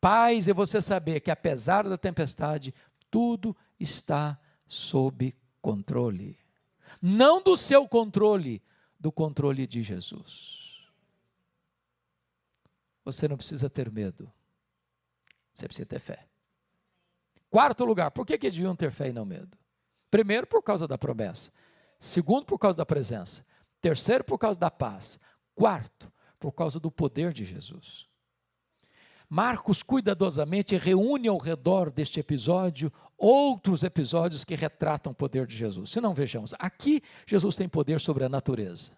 Paz 0.00 0.48
é 0.48 0.52
você 0.52 0.82
saber 0.82 1.20
que 1.20 1.30
apesar 1.30 1.88
da 1.88 1.96
tempestade, 1.96 2.74
tudo 3.10 3.56
está 3.80 4.38
sob 4.66 5.34
controle. 5.62 6.38
Não 7.00 7.42
do 7.42 7.56
seu 7.56 7.88
controle, 7.88 8.62
do 8.98 9.10
controle 9.10 9.66
de 9.66 9.82
Jesus. 9.82 10.88
Você 13.04 13.28
não 13.28 13.36
precisa 13.36 13.68
ter 13.68 13.90
medo. 13.90 14.30
Você 15.52 15.66
precisa 15.66 15.86
ter 15.86 16.00
fé. 16.00 16.26
Quarto 17.50 17.84
lugar, 17.84 18.10
por 18.10 18.26
que, 18.26 18.36
que 18.36 18.50
deviam 18.50 18.74
ter 18.74 18.90
fé 18.90 19.08
e 19.08 19.12
não 19.12 19.24
medo? 19.24 19.56
Primeiro, 20.10 20.46
por 20.46 20.62
causa 20.62 20.88
da 20.88 20.98
promessa. 20.98 21.52
Segundo, 22.00 22.44
por 22.44 22.58
causa 22.58 22.76
da 22.76 22.86
presença. 22.86 23.44
Terceiro, 23.80 24.24
por 24.24 24.38
causa 24.38 24.58
da 24.58 24.70
paz. 24.70 25.20
Quarto, 25.54 26.12
por 26.38 26.52
causa 26.52 26.80
do 26.80 26.90
poder 26.90 27.32
de 27.32 27.44
Jesus. 27.44 28.06
Marcos 29.28 29.82
cuidadosamente 29.82 30.76
reúne 30.76 31.28
ao 31.28 31.38
redor 31.38 31.90
deste 31.90 32.20
episódio 32.20 32.92
outros 33.16 33.82
episódios 33.82 34.44
que 34.44 34.54
retratam 34.54 35.12
o 35.12 35.14
poder 35.14 35.46
de 35.46 35.56
Jesus. 35.56 35.90
Se 35.90 36.00
não 36.00 36.14
vejamos, 36.14 36.54
aqui 36.58 37.00
Jesus 37.26 37.56
tem 37.56 37.68
poder 37.68 38.00
sobre 38.00 38.24
a 38.24 38.28
natureza. 38.28 38.92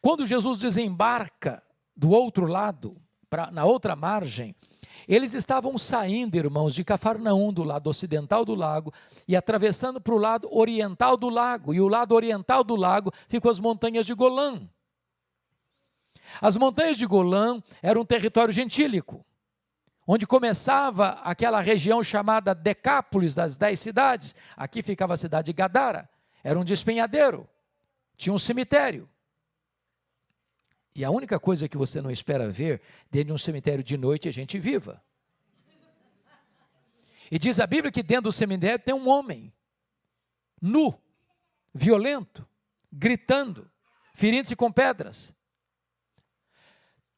Quando 0.00 0.26
Jesus 0.26 0.60
desembarca 0.60 1.62
do 1.96 2.10
outro 2.10 2.46
lado, 2.46 2.96
pra, 3.28 3.50
na 3.50 3.64
outra 3.64 3.96
margem, 3.96 4.54
eles 5.06 5.34
estavam 5.34 5.76
saindo, 5.78 6.36
irmãos, 6.36 6.74
de 6.74 6.84
Cafarnaum, 6.84 7.52
do 7.52 7.62
lado 7.62 7.88
ocidental 7.88 8.44
do 8.44 8.54
lago, 8.54 8.92
e 9.26 9.36
atravessando 9.36 10.00
para 10.00 10.14
o 10.14 10.18
lado 10.18 10.48
oriental 10.50 11.16
do 11.16 11.28
lago. 11.28 11.74
E 11.74 11.80
o 11.80 11.88
lado 11.88 12.14
oriental 12.14 12.62
do 12.62 12.76
lago 12.76 13.12
ficam 13.28 13.50
as 13.50 13.58
montanhas 13.58 14.06
de 14.06 14.14
Golã. 14.14 14.68
As 16.40 16.56
montanhas 16.56 16.96
de 16.96 17.06
Golã 17.06 17.62
eram 17.82 18.02
um 18.02 18.04
território 18.04 18.52
gentílico, 18.52 19.24
onde 20.06 20.26
começava 20.26 21.10
aquela 21.22 21.60
região 21.60 22.02
chamada 22.02 22.54
Decápolis 22.54 23.34
das 23.34 23.56
dez 23.56 23.80
cidades. 23.80 24.34
Aqui 24.56 24.82
ficava 24.82 25.14
a 25.14 25.16
cidade 25.16 25.46
de 25.46 25.52
Gadara, 25.52 26.08
era 26.42 26.58
um 26.58 26.64
despenhadeiro, 26.64 27.48
tinha 28.16 28.32
um 28.32 28.38
cemitério. 28.38 29.08
E 30.94 31.04
a 31.04 31.10
única 31.10 31.38
coisa 31.38 31.68
que 31.68 31.76
você 31.76 32.00
não 32.00 32.10
espera 32.10 32.48
ver 32.48 32.80
dentro 33.10 33.28
de 33.28 33.32
um 33.32 33.38
cemitério 33.38 33.84
de 33.84 33.96
noite 33.96 34.28
é 34.28 34.32
gente 34.32 34.58
viva. 34.58 35.02
E 37.30 37.38
diz 37.38 37.60
a 37.60 37.66
Bíblia 37.66 37.92
que 37.92 38.02
dentro 38.02 38.24
do 38.24 38.32
cemitério 38.32 38.82
tem 38.82 38.94
um 38.94 39.08
homem, 39.08 39.52
nu, 40.60 40.98
violento, 41.74 42.48
gritando, 42.90 43.70
ferindo-se 44.14 44.56
com 44.56 44.72
pedras 44.72 45.32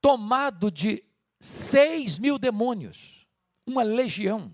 tomado 0.01 0.71
de 0.71 1.05
seis 1.41 2.19
mil 2.19 2.39
demônios, 2.39 3.27
uma 3.67 3.83
legião. 3.83 4.53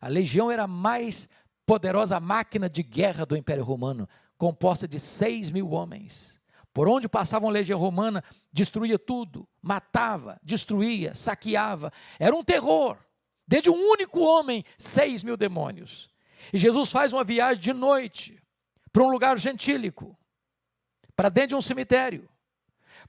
A 0.00 0.08
legião 0.08 0.50
era 0.50 0.64
a 0.64 0.68
mais 0.68 1.28
poderosa 1.66 2.18
máquina 2.20 2.68
de 2.68 2.82
guerra 2.82 3.26
do 3.26 3.36
Império 3.36 3.64
Romano, 3.64 4.08
composta 4.36 4.86
de 4.86 4.98
seis 4.98 5.50
mil 5.50 5.70
homens. 5.70 6.38
Por 6.72 6.88
onde 6.88 7.08
passava 7.08 7.46
uma 7.46 7.52
legião 7.52 7.78
romana, 7.78 8.22
destruía 8.52 8.98
tudo, 8.98 9.48
matava, 9.60 10.38
destruía, 10.42 11.14
saqueava. 11.14 11.92
Era 12.18 12.34
um 12.34 12.44
terror. 12.44 12.96
Desde 13.46 13.70
um 13.70 13.74
único 13.74 14.20
homem, 14.20 14.64
seis 14.76 15.22
mil 15.22 15.36
demônios. 15.36 16.08
E 16.52 16.58
Jesus 16.58 16.92
faz 16.92 17.12
uma 17.12 17.24
viagem 17.24 17.60
de 17.60 17.72
noite 17.72 18.40
para 18.92 19.02
um 19.02 19.10
lugar 19.10 19.38
gentílico, 19.38 20.16
para 21.16 21.28
dentro 21.28 21.48
de 21.48 21.54
um 21.56 21.60
cemitério. 21.60 22.28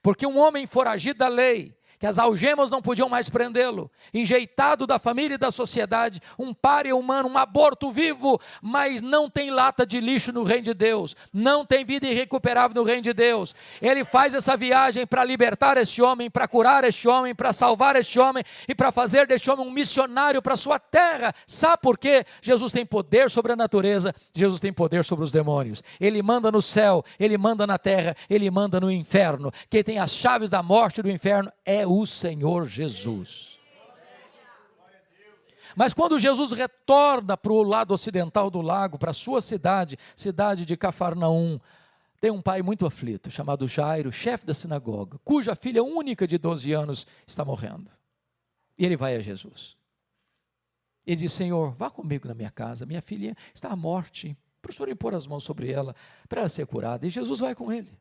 Porque 0.02 0.26
um 0.26 0.38
homem 0.38 0.66
foragido 0.66 1.18
da 1.18 1.28
lei, 1.28 1.74
que 2.00 2.06
as 2.06 2.18
algemas 2.18 2.70
não 2.70 2.80
podiam 2.80 3.10
mais 3.10 3.28
prendê-lo, 3.28 3.90
enjeitado 4.12 4.86
da 4.86 4.98
família 4.98 5.34
e 5.34 5.38
da 5.38 5.50
sociedade, 5.50 6.18
um 6.38 6.54
páreo 6.54 6.98
humano, 6.98 7.28
um 7.28 7.36
aborto 7.36 7.92
vivo, 7.92 8.40
mas 8.62 9.02
não 9.02 9.28
tem 9.28 9.50
lata 9.50 9.84
de 9.84 10.00
lixo 10.00 10.32
no 10.32 10.42
reino 10.42 10.64
de 10.64 10.72
Deus, 10.72 11.14
não 11.30 11.62
tem 11.62 11.84
vida 11.84 12.06
irrecuperável 12.06 12.74
no 12.74 12.88
reino 12.88 13.02
de 13.02 13.12
Deus. 13.12 13.54
Ele 13.82 14.02
faz 14.02 14.32
essa 14.32 14.56
viagem 14.56 15.06
para 15.06 15.22
libertar 15.22 15.76
este 15.76 16.00
homem, 16.00 16.30
para 16.30 16.48
curar 16.48 16.84
este 16.84 17.06
homem, 17.06 17.34
para 17.34 17.52
salvar 17.52 17.94
este 17.96 18.18
homem 18.18 18.42
e 18.66 18.74
para 18.74 18.90
fazer 18.90 19.26
deste 19.26 19.50
homem 19.50 19.66
um 19.66 19.70
missionário 19.70 20.40
para 20.40 20.56
sua 20.56 20.78
terra. 20.78 21.34
Sabe 21.46 21.82
por 21.82 21.98
quê? 21.98 22.24
Jesus 22.40 22.72
tem 22.72 22.86
poder 22.86 23.30
sobre 23.30 23.52
a 23.52 23.56
natureza, 23.56 24.14
Jesus 24.32 24.58
tem 24.58 24.72
poder 24.72 25.04
sobre 25.04 25.22
os 25.22 25.30
demônios. 25.30 25.82
Ele 26.00 26.22
manda 26.22 26.50
no 26.50 26.62
céu, 26.62 27.04
ele 27.18 27.36
manda 27.36 27.66
na 27.66 27.76
terra, 27.76 28.16
ele 28.30 28.50
manda 28.50 28.80
no 28.80 28.90
inferno. 28.90 29.52
Quem 29.68 29.84
tem 29.84 29.98
as 29.98 30.12
chaves 30.12 30.48
da 30.48 30.62
morte 30.62 31.00
e 31.00 31.02
do 31.02 31.10
inferno 31.10 31.52
é 31.62 31.89
o 31.90 32.06
Senhor 32.06 32.68
Jesus. 32.68 33.58
Mas 35.76 35.94
quando 35.94 36.18
Jesus 36.18 36.52
retorna 36.52 37.36
para 37.36 37.52
o 37.52 37.62
lado 37.62 37.92
ocidental 37.92 38.50
do 38.50 38.60
lago, 38.60 38.98
para 38.98 39.10
a 39.10 39.14
sua 39.14 39.40
cidade, 39.40 39.96
cidade 40.16 40.64
de 40.64 40.76
Cafarnaum, 40.76 41.60
tem 42.20 42.30
um 42.30 42.42
pai 42.42 42.60
muito 42.60 42.86
aflito, 42.86 43.30
chamado 43.30 43.66
Jairo, 43.66 44.12
chefe 44.12 44.44
da 44.44 44.52
sinagoga, 44.52 45.18
cuja 45.24 45.54
filha 45.54 45.82
única 45.82 46.26
de 46.26 46.38
12 46.38 46.72
anos 46.72 47.06
está 47.26 47.44
morrendo. 47.44 47.90
E 48.76 48.84
ele 48.84 48.96
vai 48.96 49.16
a 49.16 49.20
Jesus. 49.20 49.76
Ele 51.06 51.16
diz: 51.16 51.32
Senhor, 51.32 51.72
vá 51.72 51.90
comigo 51.90 52.28
na 52.28 52.34
minha 52.34 52.50
casa, 52.50 52.84
minha 52.84 53.02
filha 53.02 53.36
está 53.54 53.68
à 53.68 53.76
morte, 53.76 54.36
para 54.60 54.70
o 54.70 54.72
Senhor 54.72 54.88
impor 54.88 55.14
as 55.14 55.26
mãos 55.26 55.44
sobre 55.44 55.72
ela, 55.72 55.94
para 56.28 56.40
ela 56.40 56.48
ser 56.48 56.66
curada. 56.66 57.06
E 57.06 57.10
Jesus 57.10 57.40
vai 57.40 57.54
com 57.54 57.72
ele. 57.72 57.92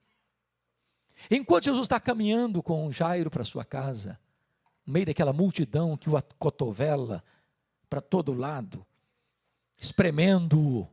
Enquanto 1.29 1.65
Jesus 1.65 1.85
está 1.85 1.99
caminhando 1.99 2.61
com 2.61 2.91
Jairo 2.91 3.29
para 3.29 3.43
sua 3.43 3.65
casa, 3.65 4.19
no 4.85 4.93
meio 4.93 5.05
daquela 5.05 5.33
multidão 5.33 5.97
que 5.97 6.09
o 6.09 6.17
acotovela 6.17 7.23
para 7.89 8.01
todo 8.01 8.33
lado, 8.33 8.85
espremendo-o, 9.77 10.87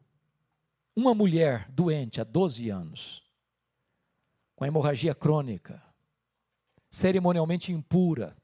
uma 0.94 1.14
mulher 1.14 1.68
doente 1.70 2.20
há 2.20 2.24
12 2.24 2.70
anos, 2.70 3.22
com 4.54 4.64
hemorragia 4.64 5.14
crônica, 5.14 5.82
cerimonialmente 6.90 7.70
impura, 7.72 8.34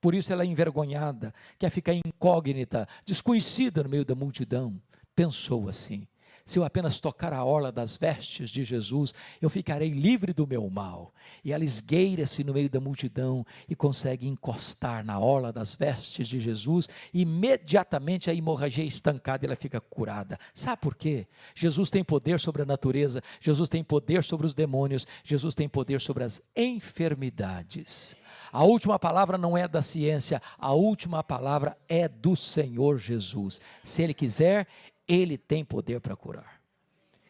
por 0.00 0.14
isso 0.14 0.32
ela 0.32 0.42
é 0.42 0.46
envergonhada, 0.46 1.34
quer 1.58 1.70
ficar 1.70 1.94
incógnita, 1.94 2.88
desconhecida 3.04 3.82
no 3.82 3.88
meio 3.90 4.04
da 4.04 4.14
multidão, 4.14 4.80
pensou 5.14 5.68
assim: 5.68 6.08
se 6.44 6.58
eu 6.58 6.64
apenas 6.64 6.98
tocar 7.00 7.32
a 7.32 7.44
orla 7.44 7.70
das 7.70 7.96
vestes 7.96 8.50
de 8.50 8.64
Jesus, 8.64 9.14
eu 9.40 9.48
ficarei 9.48 9.90
livre 9.90 10.32
do 10.32 10.46
meu 10.46 10.68
mal. 10.68 11.12
E 11.44 11.52
ela 11.52 11.64
esgueira-se 11.64 12.42
no 12.44 12.52
meio 12.52 12.68
da 12.68 12.80
multidão 12.80 13.44
e 13.68 13.74
consegue 13.74 14.26
encostar 14.26 15.04
na 15.04 15.18
orla 15.18 15.52
das 15.52 15.74
vestes 15.74 16.28
de 16.28 16.40
Jesus, 16.40 16.88
imediatamente 17.12 18.30
a 18.30 18.34
hemorragia 18.34 18.84
é 18.84 18.86
estancada 18.86 19.44
e 19.44 19.46
ela 19.46 19.56
fica 19.56 19.80
curada. 19.80 20.38
Sabe 20.54 20.80
por 20.80 20.94
quê? 20.94 21.26
Jesus 21.54 21.90
tem 21.90 22.02
poder 22.02 22.40
sobre 22.40 22.62
a 22.62 22.66
natureza, 22.66 23.22
Jesus 23.40 23.68
tem 23.68 23.82
poder 23.82 24.24
sobre 24.24 24.46
os 24.46 24.54
demônios, 24.54 25.06
Jesus 25.24 25.54
tem 25.54 25.68
poder 25.68 26.00
sobre 26.00 26.24
as 26.24 26.42
enfermidades. 26.56 28.16
A 28.52 28.64
última 28.64 28.98
palavra 28.98 29.38
não 29.38 29.56
é 29.56 29.66
da 29.66 29.82
ciência, 29.82 30.40
a 30.58 30.72
última 30.72 31.22
palavra 31.22 31.76
é 31.88 32.08
do 32.08 32.36
Senhor 32.36 32.98
Jesus. 32.98 33.60
Se 33.82 34.02
Ele 34.02 34.14
quiser, 34.14 34.66
ele 35.06 35.36
tem 35.36 35.64
poder 35.64 36.00
para 36.00 36.16
curar. 36.16 36.60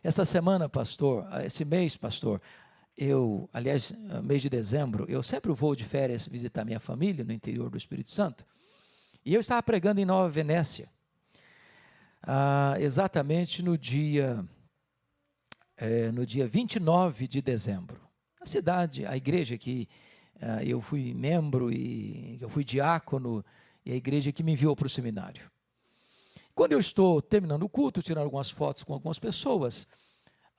Essa 0.02 0.24
semana, 0.24 0.68
pastor, 0.68 1.26
esse 1.44 1.64
mês, 1.64 1.96
pastor, 1.96 2.40
eu, 2.96 3.48
aliás, 3.52 3.92
mês 4.22 4.42
de 4.42 4.50
dezembro, 4.50 5.06
eu 5.08 5.22
sempre 5.22 5.52
vou 5.52 5.74
de 5.74 5.84
férias 5.84 6.26
visitar 6.26 6.64
minha 6.64 6.80
família 6.80 7.24
no 7.24 7.32
interior 7.32 7.70
do 7.70 7.76
Espírito 7.76 8.10
Santo. 8.10 8.44
E 9.24 9.32
eu 9.32 9.40
estava 9.40 9.62
pregando 9.62 10.00
em 10.00 10.04
Nova 10.04 10.28
Venécia, 10.28 10.90
ah, 12.22 12.74
exatamente 12.78 13.62
no 13.62 13.78
dia, 13.78 14.44
é, 15.76 16.10
no 16.10 16.26
dia 16.26 16.46
29 16.46 17.28
de 17.28 17.40
dezembro. 17.40 18.00
A 18.40 18.46
cidade, 18.46 19.06
a 19.06 19.16
igreja 19.16 19.56
que 19.56 19.88
ah, 20.40 20.64
eu 20.64 20.80
fui 20.80 21.14
membro 21.14 21.72
e 21.72 22.38
eu 22.40 22.48
fui 22.48 22.64
diácono, 22.64 23.44
e 23.84 23.92
a 23.92 23.96
igreja 23.96 24.32
que 24.32 24.42
me 24.42 24.52
enviou 24.52 24.74
para 24.74 24.86
o 24.86 24.90
seminário. 24.90 25.51
Quando 26.54 26.72
eu 26.72 26.80
estou 26.80 27.22
terminando 27.22 27.62
o 27.62 27.68
culto, 27.68 28.02
tirando 28.02 28.24
algumas 28.24 28.50
fotos 28.50 28.82
com 28.82 28.92
algumas 28.92 29.18
pessoas, 29.18 29.86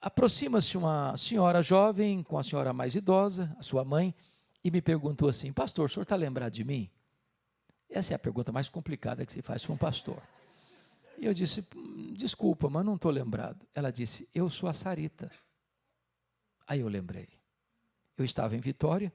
aproxima-se 0.00 0.76
uma 0.76 1.16
senhora 1.16 1.62
jovem 1.62 2.22
com 2.22 2.36
a 2.36 2.42
senhora 2.42 2.72
mais 2.72 2.94
idosa, 2.94 3.54
a 3.58 3.62
sua 3.62 3.84
mãe, 3.84 4.14
e 4.64 4.70
me 4.70 4.82
perguntou 4.82 5.28
assim: 5.28 5.52
Pastor, 5.52 5.86
o 5.86 5.88
senhor 5.88 6.02
está 6.02 6.16
lembrado 6.16 6.52
de 6.52 6.64
mim? 6.64 6.90
Essa 7.88 8.12
é 8.12 8.16
a 8.16 8.18
pergunta 8.18 8.50
mais 8.50 8.68
complicada 8.68 9.24
que 9.24 9.32
se 9.32 9.40
faz 9.40 9.64
para 9.64 9.72
um 9.72 9.76
pastor. 9.76 10.20
E 11.18 11.26
eu 11.26 11.34
disse: 11.34 11.64
hum, 11.76 12.12
Desculpa, 12.12 12.68
mas 12.68 12.84
não 12.84 12.96
estou 12.96 13.10
lembrado. 13.10 13.66
Ela 13.74 13.92
disse: 13.92 14.28
Eu 14.34 14.50
sou 14.50 14.68
a 14.68 14.72
Sarita. 14.72 15.30
Aí 16.66 16.80
eu 16.80 16.88
lembrei. 16.88 17.28
Eu 18.16 18.24
estava 18.24 18.56
em 18.56 18.60
Vitória, 18.60 19.12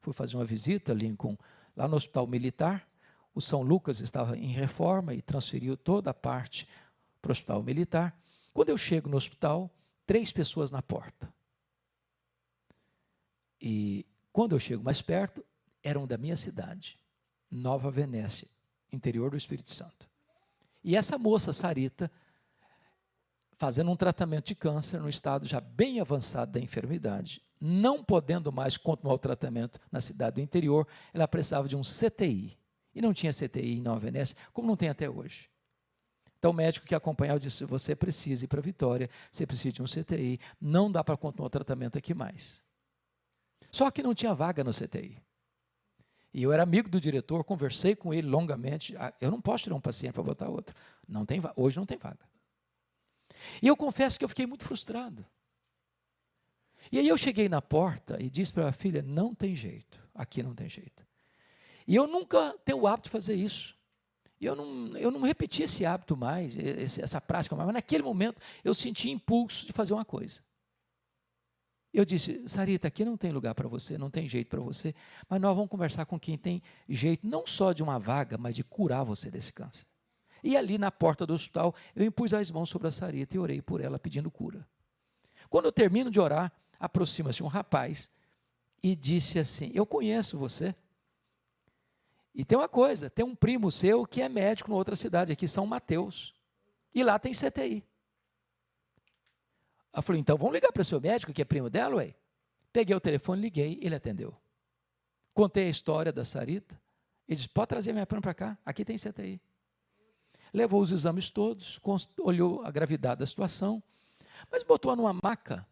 fui 0.00 0.12
fazer 0.12 0.36
uma 0.36 0.44
visita, 0.44 0.92
Lincoln, 0.92 1.36
lá 1.76 1.88
no 1.88 1.96
Hospital 1.96 2.26
Militar, 2.26 2.86
o 3.34 3.40
São 3.40 3.62
Lucas 3.62 4.00
estava 4.00 4.36
em 4.36 4.52
reforma 4.52 5.14
e 5.14 5.22
transferiu 5.22 5.76
toda 5.76 6.10
a 6.10 6.14
parte 6.14 6.68
para 7.20 7.30
o 7.30 7.32
hospital 7.32 7.62
militar. 7.62 8.16
Quando 8.52 8.68
eu 8.68 8.76
chego 8.76 9.08
no 9.08 9.16
hospital, 9.16 9.70
três 10.06 10.32
pessoas 10.32 10.70
na 10.70 10.82
porta. 10.82 11.32
E 13.60 14.04
quando 14.32 14.54
eu 14.54 14.58
chego 14.58 14.82
mais 14.82 15.00
perto, 15.00 15.44
eram 15.82 16.06
da 16.06 16.18
minha 16.18 16.36
cidade, 16.36 16.98
Nova 17.50 17.90
Venécia, 17.90 18.48
interior 18.92 19.30
do 19.30 19.36
Espírito 19.36 19.72
Santo. 19.72 20.08
E 20.82 20.96
essa 20.96 21.16
moça, 21.16 21.52
Sarita, 21.52 22.10
fazendo 23.52 23.90
um 23.90 23.96
tratamento 23.96 24.46
de 24.46 24.54
câncer 24.54 25.00
no 25.00 25.08
estado 25.08 25.46
já 25.46 25.60
bem 25.60 26.00
avançado 26.00 26.52
da 26.52 26.60
enfermidade, 26.60 27.40
não 27.60 28.02
podendo 28.02 28.50
mais 28.50 28.76
continuar 28.76 29.14
o 29.14 29.18
tratamento 29.18 29.78
na 29.90 30.00
cidade 30.00 30.34
do 30.34 30.40
interior, 30.40 30.86
ela 31.14 31.28
precisava 31.28 31.68
de 31.68 31.76
um 31.76 31.82
CTI. 31.82 32.58
E 32.94 33.00
não 33.00 33.12
tinha 33.12 33.32
CTI 33.32 33.78
em 33.78 33.80
Nova 33.80 34.00
Venécia, 34.00 34.36
como 34.52 34.68
não 34.68 34.76
tem 34.76 34.88
até 34.88 35.08
hoje. 35.08 35.48
Então 36.38 36.50
o 36.50 36.54
médico 36.54 36.86
que 36.86 36.94
acompanhava 36.94 37.38
disse: 37.38 37.64
você 37.64 37.94
precisa 37.94 38.44
ir 38.44 38.48
para 38.48 38.60
Vitória, 38.60 39.08
você 39.30 39.46
precisa 39.46 39.72
de 39.72 39.82
um 39.82 39.86
CTI, 39.86 40.40
não 40.60 40.90
dá 40.90 41.04
para 41.04 41.16
continuar 41.16 41.46
o 41.46 41.50
tratamento 41.50 41.96
aqui 41.96 42.12
mais. 42.12 42.60
Só 43.70 43.90
que 43.90 44.02
não 44.02 44.14
tinha 44.14 44.34
vaga 44.34 44.64
no 44.64 44.72
CTI. 44.72 45.22
E 46.34 46.42
eu 46.42 46.52
era 46.52 46.62
amigo 46.62 46.88
do 46.88 47.00
diretor, 47.00 47.44
conversei 47.44 47.94
com 47.94 48.12
ele 48.12 48.26
longamente. 48.26 48.96
Ah, 48.96 49.14
eu 49.20 49.30
não 49.30 49.40
posso 49.40 49.64
tirar 49.64 49.76
um 49.76 49.80
paciente 49.80 50.14
para 50.14 50.22
botar 50.22 50.48
outro. 50.48 50.74
Não 51.06 51.24
tem 51.24 51.40
hoje 51.56 51.76
não 51.76 51.86
tem 51.86 51.98
vaga. 51.98 52.28
E 53.60 53.66
eu 53.68 53.76
confesso 53.76 54.18
que 54.18 54.24
eu 54.24 54.28
fiquei 54.28 54.46
muito 54.46 54.64
frustrado. 54.64 55.24
E 56.90 56.98
aí 56.98 57.06
eu 57.06 57.16
cheguei 57.16 57.48
na 57.48 57.62
porta 57.62 58.20
e 58.20 58.28
disse 58.28 58.52
para 58.52 58.68
a 58.68 58.72
filha: 58.72 59.02
não 59.02 59.34
tem 59.34 59.54
jeito, 59.54 60.02
aqui 60.14 60.42
não 60.42 60.54
tem 60.54 60.68
jeito. 60.68 61.06
E 61.86 61.96
eu 61.96 62.06
nunca 62.06 62.56
tenho 62.64 62.80
o 62.80 62.86
hábito 62.86 63.08
de 63.08 63.10
fazer 63.10 63.34
isso. 63.34 63.76
E 64.40 64.46
eu 64.46 64.56
não, 64.56 64.96
eu 64.96 65.10
não 65.10 65.20
repeti 65.20 65.62
esse 65.62 65.86
hábito 65.86 66.16
mais, 66.16 66.56
essa 66.98 67.20
prática 67.20 67.54
mais, 67.54 67.66
mas 67.66 67.74
naquele 67.74 68.02
momento 68.02 68.40
eu 68.64 68.74
senti 68.74 69.08
impulso 69.08 69.66
de 69.66 69.72
fazer 69.72 69.92
uma 69.92 70.04
coisa. 70.04 70.40
Eu 71.92 72.04
disse, 72.04 72.42
Sarita, 72.48 72.88
aqui 72.88 73.04
não 73.04 73.16
tem 73.16 73.30
lugar 73.30 73.54
para 73.54 73.68
você, 73.68 73.98
não 73.98 74.10
tem 74.10 74.26
jeito 74.26 74.48
para 74.48 74.60
você, 74.60 74.94
mas 75.28 75.40
nós 75.40 75.54
vamos 75.54 75.70
conversar 75.70 76.06
com 76.06 76.18
quem 76.18 76.38
tem 76.38 76.62
jeito, 76.88 77.26
não 77.26 77.46
só 77.46 77.72
de 77.72 77.82
uma 77.82 77.98
vaga, 77.98 78.38
mas 78.38 78.56
de 78.56 78.64
curar 78.64 79.04
você 79.04 79.30
desse 79.30 79.52
câncer. 79.52 79.86
E 80.42 80.56
ali 80.56 80.78
na 80.78 80.90
porta 80.90 81.24
do 81.26 81.34
hospital, 81.34 81.74
eu 81.94 82.04
impus 82.04 82.32
as 82.32 82.50
mãos 82.50 82.68
sobre 82.68 82.88
a 82.88 82.90
Sarita 82.90 83.36
e 83.36 83.38
orei 83.38 83.60
por 83.62 83.80
ela 83.80 83.98
pedindo 83.98 84.30
cura. 84.30 84.66
Quando 85.48 85.66
eu 85.66 85.72
termino 85.72 86.10
de 86.10 86.18
orar, 86.18 86.50
aproxima-se 86.80 87.42
um 87.42 87.46
rapaz 87.46 88.10
e 88.82 88.96
disse 88.96 89.38
assim: 89.38 89.70
Eu 89.74 89.86
conheço 89.86 90.36
você. 90.36 90.74
E 92.34 92.44
tem 92.44 92.56
uma 92.56 92.68
coisa, 92.68 93.10
tem 93.10 93.24
um 93.24 93.34
primo 93.34 93.70
seu 93.70 94.06
que 94.06 94.22
é 94.22 94.28
médico 94.28 94.70
em 94.70 94.74
outra 94.74 94.96
cidade, 94.96 95.32
aqui 95.32 95.46
São 95.46 95.66
Mateus. 95.66 96.34
E 96.94 97.02
lá 97.02 97.18
tem 97.18 97.32
CTI. 97.32 97.84
Eu 99.94 100.02
falei, 100.02 100.20
então 100.20 100.38
vamos 100.38 100.54
ligar 100.54 100.72
para 100.72 100.80
o 100.80 100.84
seu 100.84 101.00
médico, 101.00 101.32
que 101.32 101.42
é 101.42 101.44
primo 101.44 101.68
dela, 101.68 101.96
ué? 101.96 102.14
Peguei 102.72 102.96
o 102.96 103.00
telefone, 103.00 103.42
liguei, 103.42 103.78
ele 103.82 103.94
atendeu. 103.94 104.34
Contei 105.34 105.66
a 105.66 105.70
história 105.70 106.10
da 106.10 106.24
Sarita. 106.24 106.80
Ele 107.28 107.36
disse, 107.36 107.48
pode 107.48 107.68
trazer 107.68 107.92
minha 107.92 108.06
prima 108.06 108.22
para 108.22 108.34
cá, 108.34 108.58
aqui 108.64 108.84
tem 108.84 108.96
CTI. 108.96 109.40
Levou 110.52 110.80
os 110.80 110.90
exames 110.90 111.30
todos, 111.30 111.80
olhou 112.18 112.62
a 112.64 112.70
gravidade 112.70 113.20
da 113.20 113.26
situação, 113.26 113.82
mas 114.50 114.62
botou 114.62 114.94
numa 114.96 115.12
maca, 115.12 115.66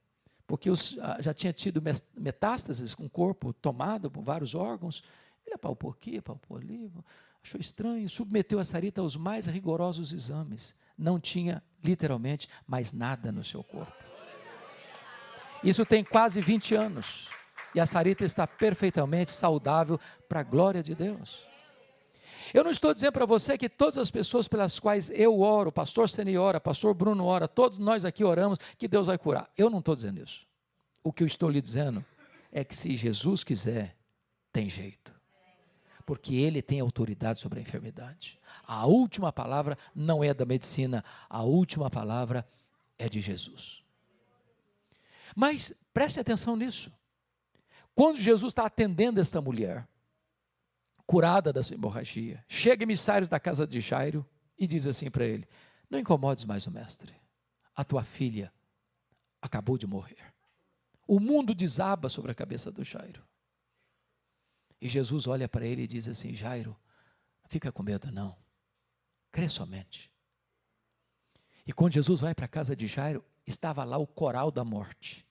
porque 0.47 0.71
os, 0.71 0.99
ah, 0.99 1.19
já 1.21 1.35
tinha 1.35 1.53
tido 1.53 1.83
metástases 2.15 2.95
com 2.95 3.05
o 3.05 3.11
corpo 3.11 3.53
tomado 3.53 4.11
por 4.11 4.23
vários 4.23 4.55
órgãos, 4.55 5.03
ele 5.51 5.55
apalpou 5.57 5.91
aqui, 5.91 6.19
apalpou 6.19 6.57
ali, 6.57 6.91
achou 7.43 7.61
estranho, 7.61 8.09
submeteu 8.09 8.61
a 8.61 8.65
Sarita 8.65 9.01
aos 9.01 9.17
mais 9.17 9.47
rigorosos 9.47 10.13
exames. 10.13 10.75
Não 10.97 11.19
tinha, 11.19 11.63
literalmente, 11.83 12.49
mais 12.67 12.93
nada 12.93 13.33
no 13.33 13.43
seu 13.43 13.65
corpo. 13.65 13.93
Isso 15.63 15.85
tem 15.85 16.05
quase 16.05 16.41
20 16.41 16.75
anos. 16.75 17.29
E 17.75 17.81
a 17.81 17.87
Sarita 17.87 18.25
está 18.25 18.47
perfeitamente 18.47 19.31
saudável 19.31 19.99
para 20.29 20.41
a 20.41 20.45
glória 20.45 20.83
de 20.83 20.95
Deus. 20.95 21.43
Eu 22.55 22.65
não 22.65 22.71
estou 22.71 22.93
dizendo 22.93 23.13
para 23.13 23.27
você 23.27 23.59
que 23.59 23.69
todas 23.69 23.99
as 23.99 24.11
pessoas 24.11 24.49
pelas 24.49 24.79
quais 24.79 25.11
eu 25.11 25.41
oro, 25.41 25.71
pastor 25.71 26.09
Seni 26.09 26.37
ora, 26.37 26.61
pastor 26.61 26.95
Bruno 26.95 27.25
ora, 27.25 27.47
todos 27.47 27.79
nós 27.79 28.05
aqui 28.05 28.25
oramos, 28.25 28.59
que 28.79 28.89
Deus 28.89 29.07
vai 29.07 29.19
curar. 29.19 29.51
Eu 29.57 29.69
não 29.69 29.81
estou 29.81 29.95
dizendo 29.95 30.23
isso. 30.23 30.47
O 31.03 31.13
que 31.13 31.23
eu 31.23 31.27
estou 31.27 31.49
lhe 31.51 31.61
dizendo 31.61 32.05
é 32.51 32.65
que 32.65 32.75
se 32.75 32.97
Jesus 32.97 33.45
quiser, 33.45 33.97
tem 34.53 34.69
jeito. 34.69 35.20
Porque 36.11 36.35
ele 36.35 36.61
tem 36.61 36.81
autoridade 36.81 37.39
sobre 37.39 37.61
a 37.61 37.63
enfermidade. 37.63 38.37
A 38.65 38.85
última 38.85 39.33
palavra 39.33 39.79
não 39.95 40.25
é 40.25 40.35
da 40.35 40.45
medicina, 40.45 41.05
a 41.29 41.45
última 41.45 41.89
palavra 41.89 42.45
é 42.99 43.09
de 43.09 43.21
Jesus. 43.21 43.85
Mas 45.37 45.73
preste 45.95 46.19
atenção 46.19 46.57
nisso. 46.57 46.93
Quando 47.95 48.17
Jesus 48.19 48.51
está 48.51 48.67
atendendo 48.67 49.21
esta 49.21 49.41
mulher, 49.41 49.87
curada 51.07 51.53
dessa 51.53 51.75
hemorragia, 51.75 52.45
chega 52.49 52.83
emissários 52.83 53.29
da 53.29 53.39
casa 53.39 53.65
de 53.65 53.81
Jairo 53.81 54.27
e 54.59 54.67
diz 54.67 54.89
assim 54.89 55.13
para 55.13 55.25
ele: 55.25 55.49
Não 55.89 55.97
incomodes 55.97 56.45
mais 56.45 56.67
o 56.67 56.73
mestre, 56.73 57.15
a 57.73 57.85
tua 57.85 58.03
filha 58.03 58.53
acabou 59.41 59.79
de 59.79 59.87
morrer. 59.87 60.35
O 61.07 61.21
mundo 61.21 61.55
desaba 61.55 62.09
sobre 62.09 62.33
a 62.33 62.35
cabeça 62.35 62.69
do 62.69 62.83
Jairo. 62.83 63.30
E 64.81 64.89
Jesus 64.89 65.27
olha 65.27 65.49
para 65.49 65.67
ele 65.67 65.83
e 65.83 65.87
diz 65.87 66.09
assim: 66.09 66.35
Jairo, 66.35 66.77
fica 67.47 67.71
com 67.71 67.83
medo, 67.83 68.11
não. 68.11 68.37
Crê 69.31 69.49
somente. 69.49 70.11
E 71.67 71.73
quando 71.73 71.93
Jesus 71.93 72.21
vai 72.21 72.35
para 72.35 72.47
a 72.47 72.49
casa 72.49 72.75
de 72.75 72.87
Jairo, 72.87 73.25
estava 73.47 73.85
lá 73.85 73.99
o 73.99 74.07
coral 74.07 74.51
da 74.51 74.65
morte. 74.65 75.27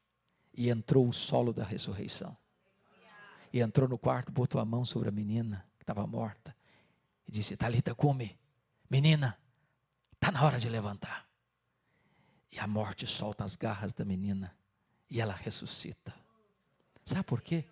E 0.53 0.69
entrou 0.69 1.07
o 1.07 1.13
solo 1.13 1.51
da 1.51 1.63
ressurreição. 1.63 2.37
E 3.51 3.59
entrou 3.59 3.89
no 3.89 3.97
quarto, 3.97 4.31
botou 4.31 4.61
a 4.61 4.65
mão 4.65 4.85
sobre 4.85 5.09
a 5.09 5.11
menina 5.11 5.65
que 5.77 5.83
estava 5.83 6.05
morta. 6.05 6.55
E 7.27 7.31
disse: 7.31 7.57
Talita, 7.57 7.95
come. 7.95 8.37
Menina, 8.89 9.37
está 10.13 10.31
na 10.31 10.43
hora 10.43 10.59
de 10.59 10.69
levantar. 10.69 11.27
E 12.51 12.59
a 12.59 12.67
morte 12.67 13.07
solta 13.07 13.43
as 13.43 13.55
garras 13.55 13.93
da 13.93 14.05
menina. 14.05 14.55
E 15.09 15.19
ela 15.19 15.33
ressuscita. 15.33 16.13
Sabe 17.03 17.23
por 17.23 17.41
quê? 17.41 17.65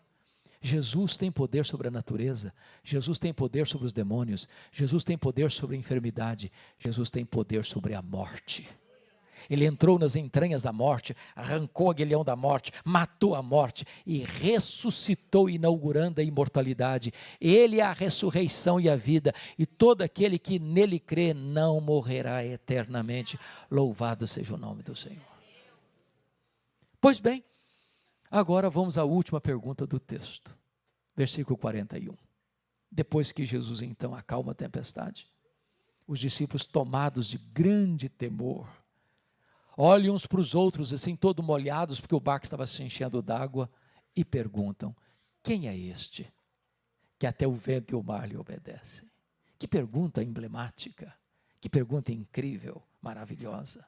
Jesus 0.62 1.16
tem 1.16 1.32
poder 1.32 1.66
sobre 1.66 1.88
a 1.88 1.92
natureza, 1.92 2.54
Jesus 2.84 3.20
tem 3.20 3.34
poder 3.34 3.68
sobre 3.68 3.86
os 3.86 3.94
demônios, 3.94 4.48
Jesus 4.72 5.04
tem 5.04 5.18
poder 5.18 5.52
sobre 5.52 5.76
a 5.76 5.80
enfermidade, 5.80 6.52
Jesus 6.80 7.10
tem 7.10 7.26
poder 7.26 7.64
sobre 7.64 7.94
a 7.94 8.02
morte. 8.02 8.68
Ele 9.50 9.66
entrou 9.66 9.98
nas 9.98 10.16
entranhas 10.16 10.64
da 10.64 10.74
morte, 10.74 11.16
arrancou 11.36 11.88
o 11.88 11.92
aguilhão 11.92 12.24
da 12.24 12.36
morte, 12.36 12.72
matou 12.84 13.36
a 13.36 13.42
morte 13.42 13.86
e 14.06 14.20
ressuscitou, 14.20 15.50
inaugurando 15.50 16.20
a 16.20 16.24
imortalidade. 16.24 17.14
Ele 17.40 17.80
é 17.80 17.84
a 17.84 17.94
ressurreição 17.94 18.80
e 18.80 18.90
a 18.90 18.96
vida, 18.96 19.34
e 19.58 19.66
todo 19.66 20.02
aquele 20.02 20.38
que 20.38 20.60
nele 20.60 21.00
crê 21.00 21.34
não 21.34 21.80
morrerá 21.80 22.44
eternamente. 22.44 23.40
Louvado 23.70 24.28
seja 24.28 24.54
o 24.54 24.58
nome 24.58 24.84
do 24.84 24.96
Senhor. 24.96 25.38
Pois 27.00 27.20
bem, 27.20 27.44
agora 28.30 28.70
vamos 28.70 28.98
à 28.98 29.04
última 29.04 29.40
pergunta 29.40 29.86
do 29.86 30.00
texto, 30.00 30.56
versículo 31.16 31.58
41. 31.58 32.16
Depois 32.92 33.32
que 33.32 33.46
Jesus 33.46 33.82
então 33.82 34.16
acalma 34.16 34.52
a 34.52 34.56
tempestade, 34.56 35.30
os 36.08 36.20
discípulos, 36.20 36.66
tomados 36.66 37.28
de 37.28 37.38
grande 37.38 38.08
temor, 38.08 38.70
olham 39.78 40.16
uns 40.16 40.26
para 40.26 40.40
os 40.40 40.56
outros, 40.56 40.94
assim, 40.94 41.16
todo 41.16 41.44
molhados, 41.44 42.00
porque 42.00 42.16
o 42.16 42.20
barco 42.20 42.46
estava 42.46 42.66
se 42.66 42.82
enchendo 42.82 43.22
d'água, 43.22 43.70
e 44.16 44.26
perguntam: 44.26 44.96
Quem 45.44 45.68
é 45.68 45.78
este? 45.78 46.34
Que 47.20 47.28
até 47.28 47.48
o 47.48 47.54
vento 47.54 47.92
e 47.92 47.96
o 47.96 48.04
mar 48.04 48.28
lhe 48.28 48.36
obedecem. 48.36 49.10
Que 49.60 49.68
pergunta 49.68 50.24
emblemática, 50.24 51.14
que 51.62 51.70
pergunta 51.70 52.12
incrível, 52.12 52.82
maravilhosa. 53.02 53.86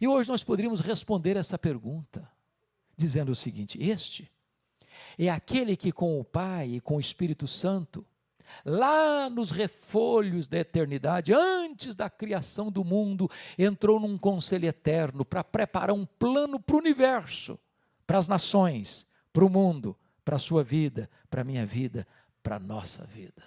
E 0.00 0.08
hoje 0.08 0.28
nós 0.28 0.42
poderíamos 0.42 0.80
responder 0.80 1.36
essa 1.36 1.58
pergunta, 1.58 2.30
dizendo 3.02 3.32
o 3.32 3.36
seguinte: 3.36 3.78
Este 3.80 4.30
é 5.18 5.28
aquele 5.28 5.76
que 5.76 5.92
com 5.92 6.18
o 6.18 6.24
Pai 6.24 6.70
e 6.70 6.80
com 6.80 6.96
o 6.96 7.00
Espírito 7.00 7.46
Santo 7.46 8.06
lá 8.64 9.30
nos 9.30 9.50
refolhos 9.50 10.46
da 10.46 10.58
eternidade, 10.58 11.32
antes 11.32 11.94
da 11.94 12.10
criação 12.10 12.70
do 12.70 12.84
mundo, 12.84 13.28
entrou 13.58 13.98
num 13.98 14.18
conselho 14.18 14.66
eterno 14.66 15.24
para 15.24 15.42
preparar 15.42 15.94
um 15.94 16.06
plano 16.06 16.60
para 16.60 16.76
o 16.76 16.78
universo, 16.78 17.58
para 18.06 18.18
as 18.18 18.28
nações, 18.28 19.06
para 19.32 19.44
o 19.44 19.50
mundo, 19.50 19.96
para 20.24 20.36
a 20.36 20.40
sua 20.40 20.62
vida, 20.62 21.10
para 21.30 21.40
a 21.40 21.44
minha 21.44 21.66
vida, 21.66 22.06
para 22.42 22.56
a 22.56 22.60
nossa 22.60 23.04
vida. 23.04 23.42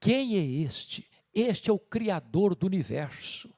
Quem 0.00 0.36
é 0.36 0.64
este? 0.64 1.08
Este 1.34 1.70
é 1.70 1.72
o 1.72 1.78
Criador 1.78 2.54
do 2.54 2.66
universo. 2.66 3.50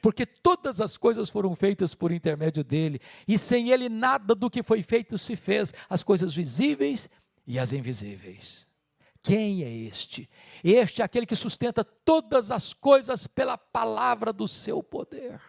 Porque 0.00 0.26
todas 0.26 0.80
as 0.80 0.96
coisas 0.96 1.30
foram 1.30 1.54
feitas 1.54 1.94
por 1.94 2.12
intermédio 2.12 2.64
dele, 2.64 3.00
e 3.26 3.38
sem 3.38 3.70
ele 3.70 3.88
nada 3.88 4.34
do 4.34 4.50
que 4.50 4.62
foi 4.62 4.82
feito 4.82 5.18
se 5.18 5.36
fez, 5.36 5.72
as 5.88 6.02
coisas 6.02 6.34
visíveis 6.34 7.08
e 7.46 7.58
as 7.58 7.72
invisíveis. 7.72 8.66
Quem 9.22 9.64
é 9.64 9.70
este? 9.70 10.30
Este 10.62 11.02
é 11.02 11.04
aquele 11.04 11.26
que 11.26 11.34
sustenta 11.34 11.84
todas 11.84 12.52
as 12.52 12.72
coisas 12.72 13.26
pela 13.26 13.58
palavra 13.58 14.32
do 14.32 14.46
seu 14.46 14.82
poder. 14.82 15.40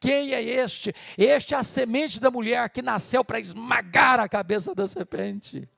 Quem 0.00 0.32
é 0.32 0.42
este? 0.42 0.94
Este 1.16 1.54
é 1.54 1.58
a 1.58 1.64
semente 1.64 2.20
da 2.20 2.30
mulher 2.30 2.68
que 2.70 2.82
nasceu 2.82 3.24
para 3.24 3.38
esmagar 3.38 4.18
a 4.18 4.28
cabeça 4.28 4.74
da 4.74 4.86
serpente. 4.86 5.68